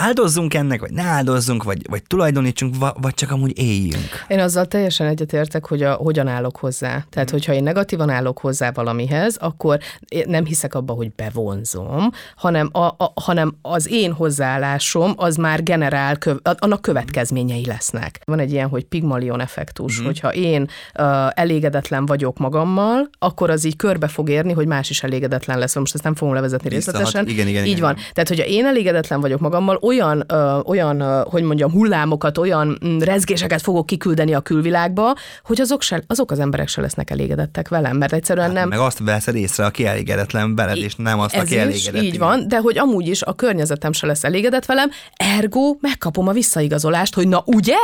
áldozzunk 0.00 0.54
ennek, 0.54 0.80
vagy 0.80 0.90
ne 0.90 1.02
áldozzunk, 1.02 1.62
vagy, 1.62 1.78
vagy 1.88 2.02
tulajdonítsunk, 2.02 2.74
vagy 3.00 3.14
csak 3.14 3.30
amúgy 3.30 3.58
éljünk. 3.58 4.24
Én 4.28 4.38
azzal 4.38 4.66
teljesen 4.66 5.06
egyetértek, 5.06 5.66
hogy 5.66 5.82
a, 5.82 5.92
hogyan 5.92 6.28
állok 6.28 6.56
hozzá. 6.56 7.04
Tehát, 7.10 7.30
hogyha 7.30 7.52
én 7.52 7.62
negatívan 7.62 8.10
állok 8.10 8.38
hozzá 8.38 8.70
valamihez, 8.70 9.36
akkor 9.36 9.78
nem 10.26 10.44
hiszek 10.44 10.74
abba, 10.74 10.92
hogy 10.92 11.12
bevonzom, 11.12 12.10
hanem, 12.36 12.68
a, 12.72 12.84
a, 12.84 13.12
hanem 13.14 13.56
az 13.62 13.88
én 13.90 14.12
hozzáállásom 14.12 15.12
az 15.16 15.36
már 15.36 15.62
generál, 15.62 16.16
köv, 16.16 16.36
annak 16.42 16.82
következményei 16.82 17.66
lesznek. 17.66 18.20
Van 18.24 18.38
egy 18.38 18.52
ilyen, 18.52 18.68
hogy 18.68 18.84
pigmalion 18.84 19.40
effektus, 19.40 20.00
mm. 20.00 20.04
hogyha 20.04 20.34
én 20.34 20.62
uh, 20.62 21.06
elégedetlen 21.34 22.06
vagyok 22.06 22.38
magammal, 22.38 23.08
akkor 23.18 23.50
az 23.50 23.64
így 23.64 23.76
körbe 23.76 24.08
fog 24.08 24.28
érni, 24.28 24.52
hogy 24.52 24.66
más 24.66 24.90
is 24.90 25.02
elégedetlen 25.02 25.58
lesz. 25.58 25.74
Most 25.74 25.94
ezt 25.94 26.04
nem 26.04 26.14
fogom 26.14 26.34
levezetni 26.34 26.68
Visszahat, 26.68 27.00
részletesen. 27.00 27.28
Igen, 27.28 27.48
igen, 27.48 27.64
így 27.64 27.70
igen. 27.70 27.82
van. 27.82 27.94
Tehát, 27.94 28.28
hogyha 28.28 28.44
én 28.44 28.66
elégedetlen 28.66 29.20
vagyok 29.20 29.40
magammal, 29.40 29.78
olyan, 29.86 30.24
ö, 30.28 30.58
olyan 30.64 31.00
ö, 31.00 31.22
hogy 31.24 31.42
mondjam, 31.42 31.70
hullámokat, 31.70 32.38
olyan 32.38 32.78
mm, 32.86 32.98
rezgéseket 32.98 33.62
fogok 33.62 33.86
kiküldeni 33.86 34.34
a 34.34 34.40
külvilágba, 34.40 35.14
hogy 35.44 35.60
azok, 35.60 35.82
se, 35.82 36.02
azok 36.06 36.30
az 36.30 36.38
emberek 36.38 36.68
se 36.68 36.80
lesznek 36.80 37.10
elégedettek 37.10 37.68
velem, 37.68 37.96
mert 37.96 38.12
egyszerűen 38.12 38.46
hát, 38.46 38.54
nem... 38.54 38.68
Meg 38.68 38.78
azt 38.78 38.98
veszed 38.98 39.34
észre, 39.34 39.64
aki 39.64 39.86
elégedetlen 39.86 40.54
veled, 40.54 40.76
és 40.76 40.94
nem 40.94 41.20
azt, 41.20 41.36
aki 41.36 41.58
elégedett. 41.58 42.02
így 42.02 42.18
van, 42.18 42.48
de 42.48 42.58
hogy 42.58 42.78
amúgy 42.78 43.08
is 43.08 43.22
a 43.22 43.32
környezetem 43.32 43.92
se 43.92 44.06
lesz 44.06 44.24
elégedett 44.24 44.66
velem, 44.66 44.90
ergo 45.12 45.76
megkapom 45.80 46.28
a 46.28 46.32
visszaigazolást, 46.32 47.14
hogy 47.14 47.28
na 47.28 47.42
ugye? 47.46 47.76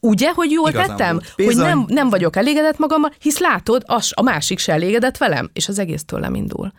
Ugye, 0.00 0.30
hogy 0.34 0.50
jól 0.50 0.68
Igazán 0.68 0.96
tettem? 0.96 1.20
Hogy 1.36 1.56
nem, 1.56 1.84
nem 1.88 2.08
vagyok 2.10 2.36
elégedett 2.36 2.78
magammal, 2.78 3.12
hisz 3.20 3.38
látod, 3.38 3.82
az, 3.86 4.12
a 4.14 4.22
másik 4.22 4.58
se 4.58 4.72
elégedett 4.72 5.16
velem, 5.16 5.50
és 5.52 5.68
az 5.68 5.78
egész 5.78 6.04
tőlem 6.04 6.34
indul. 6.34 6.72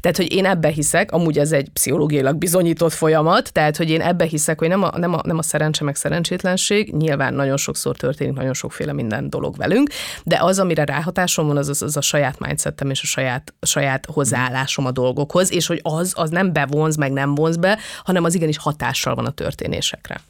Tehát, 0.00 0.16
hogy 0.16 0.32
én 0.32 0.46
ebbe 0.46 0.68
hiszek, 0.68 1.12
amúgy 1.12 1.38
ez 1.38 1.52
egy 1.52 1.68
pszichológiailag 1.72 2.36
bizonyított 2.36 2.92
folyamat, 2.92 3.52
tehát, 3.52 3.76
hogy 3.76 3.90
én 3.90 4.00
ebbe 4.00 4.24
hiszek, 4.28 4.58
hogy 4.58 4.68
nem 4.68 4.82
a, 4.82 4.98
nem 4.98 5.14
a, 5.14 5.20
nem 5.24 5.38
a 5.38 5.42
szerencse 5.42 5.84
meg 5.84 5.96
szerencsétlenség, 5.96 6.94
nyilván 6.94 7.34
nagyon 7.34 7.56
sokszor 7.56 7.96
történik 7.96 8.34
nagyon 8.34 8.54
sokféle 8.54 8.92
minden 8.92 9.30
dolog 9.30 9.56
velünk, 9.56 9.90
de 10.24 10.38
az, 10.40 10.58
amire 10.58 10.84
ráhatásom 10.84 11.46
van, 11.46 11.56
az, 11.56 11.68
az, 11.68 11.82
az 11.82 11.96
a 11.96 12.00
saját 12.00 12.38
mindsetem 12.38 12.90
és 12.90 13.02
a 13.02 13.06
saját, 13.06 13.54
a 13.60 13.66
saját 13.66 14.06
hozzáállásom 14.12 14.86
a 14.86 14.90
dolgokhoz, 14.90 15.52
és 15.52 15.66
hogy 15.66 15.80
az, 15.82 16.12
az 16.16 16.30
nem 16.30 16.52
bevonz, 16.52 16.96
meg 16.96 17.12
nem 17.12 17.34
vonz 17.34 17.56
be, 17.56 17.78
hanem 18.04 18.24
az 18.24 18.34
igenis 18.34 18.58
hatással 18.58 19.14
van 19.14 19.26
a 19.26 19.30
történésekre. 19.30 20.20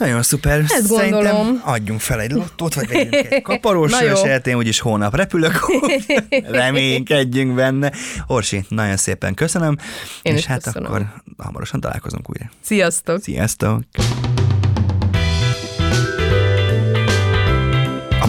Nagyon 0.00 0.22
szuper. 0.22 0.58
Ezt 0.60 0.86
Szerintem 0.86 1.10
gondolom. 1.10 1.60
adjunk 1.64 2.00
fel 2.00 2.20
egy 2.20 2.30
lottót, 2.30 2.74
vagy 2.74 2.88
vegyünk 2.88 3.14
egy 3.14 3.42
kaparós 3.50 3.92
sört, 3.96 4.46
én 4.46 4.56
úgyis 4.56 4.80
hónap 4.80 5.14
repülök, 5.16 5.70
reménykedjünk 6.50 7.54
benne. 7.54 7.92
Orsi, 8.26 8.64
nagyon 8.68 8.96
szépen 8.96 9.34
köszönöm, 9.34 9.76
Én 10.22 10.32
és 10.32 10.38
is 10.38 10.46
hát 10.46 10.62
köszönöm. 10.62 10.88
akkor 10.90 11.06
hamarosan 11.38 11.80
találkozunk 11.80 12.30
újra. 12.30 12.50
Sziasztok! 12.60 13.22
Sziasztok! 13.22 13.80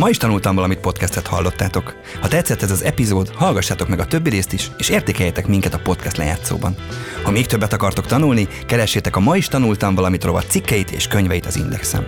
Ma 0.01 0.09
is 0.09 0.17
tanultam 0.17 0.55
valamit 0.55 0.79
podcastet 0.79 1.27
hallottátok. 1.27 1.95
Ha 2.21 2.27
tetszett 2.27 2.61
ez 2.61 2.71
az 2.71 2.83
epizód, 2.83 3.29
hallgassátok 3.35 3.87
meg 3.87 3.99
a 3.99 4.05
többi 4.05 4.29
részt 4.29 4.53
is, 4.53 4.71
és 4.77 4.89
értékeljetek 4.89 5.47
minket 5.47 5.73
a 5.73 5.79
podcast 5.79 6.17
lejátszóban. 6.17 6.75
Ha 7.23 7.31
még 7.31 7.45
többet 7.45 7.73
akartok 7.73 8.05
tanulni, 8.05 8.47
keressétek 8.65 9.15
a 9.15 9.19
Ma 9.19 9.35
is 9.35 9.47
tanultam 9.47 9.95
valamit 9.95 10.23
rovat 10.23 10.49
cikkeit 10.49 10.91
és 10.91 11.07
könyveit 11.07 11.45
az 11.45 11.55
Indexen. 11.55 12.07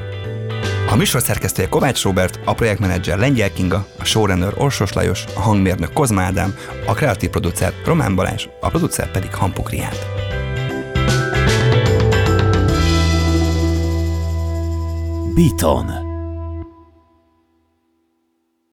A 0.90 0.96
műsor 0.96 1.22
szerkesztője 1.22 1.70
Kovács 1.70 2.04
Robert, 2.04 2.40
a 2.46 2.54
projektmenedzser 2.54 3.18
Lengyel 3.18 3.54
Kinga, 3.54 3.86
a 4.00 4.04
showrunner 4.04 4.54
Orsos 4.56 4.94
Lajos, 4.94 5.24
a 5.34 5.40
hangmérnök 5.40 5.94
Kozma 5.94 6.32
a 6.86 6.94
kreatív 6.94 7.30
producer 7.30 7.74
Román 7.86 8.16
Balázs, 8.16 8.48
a 8.60 8.70
producer 8.70 9.12
pedig 9.12 9.36
Hampuk 9.36 9.70
Riát. 9.70 10.08
Beaton. 15.36 16.03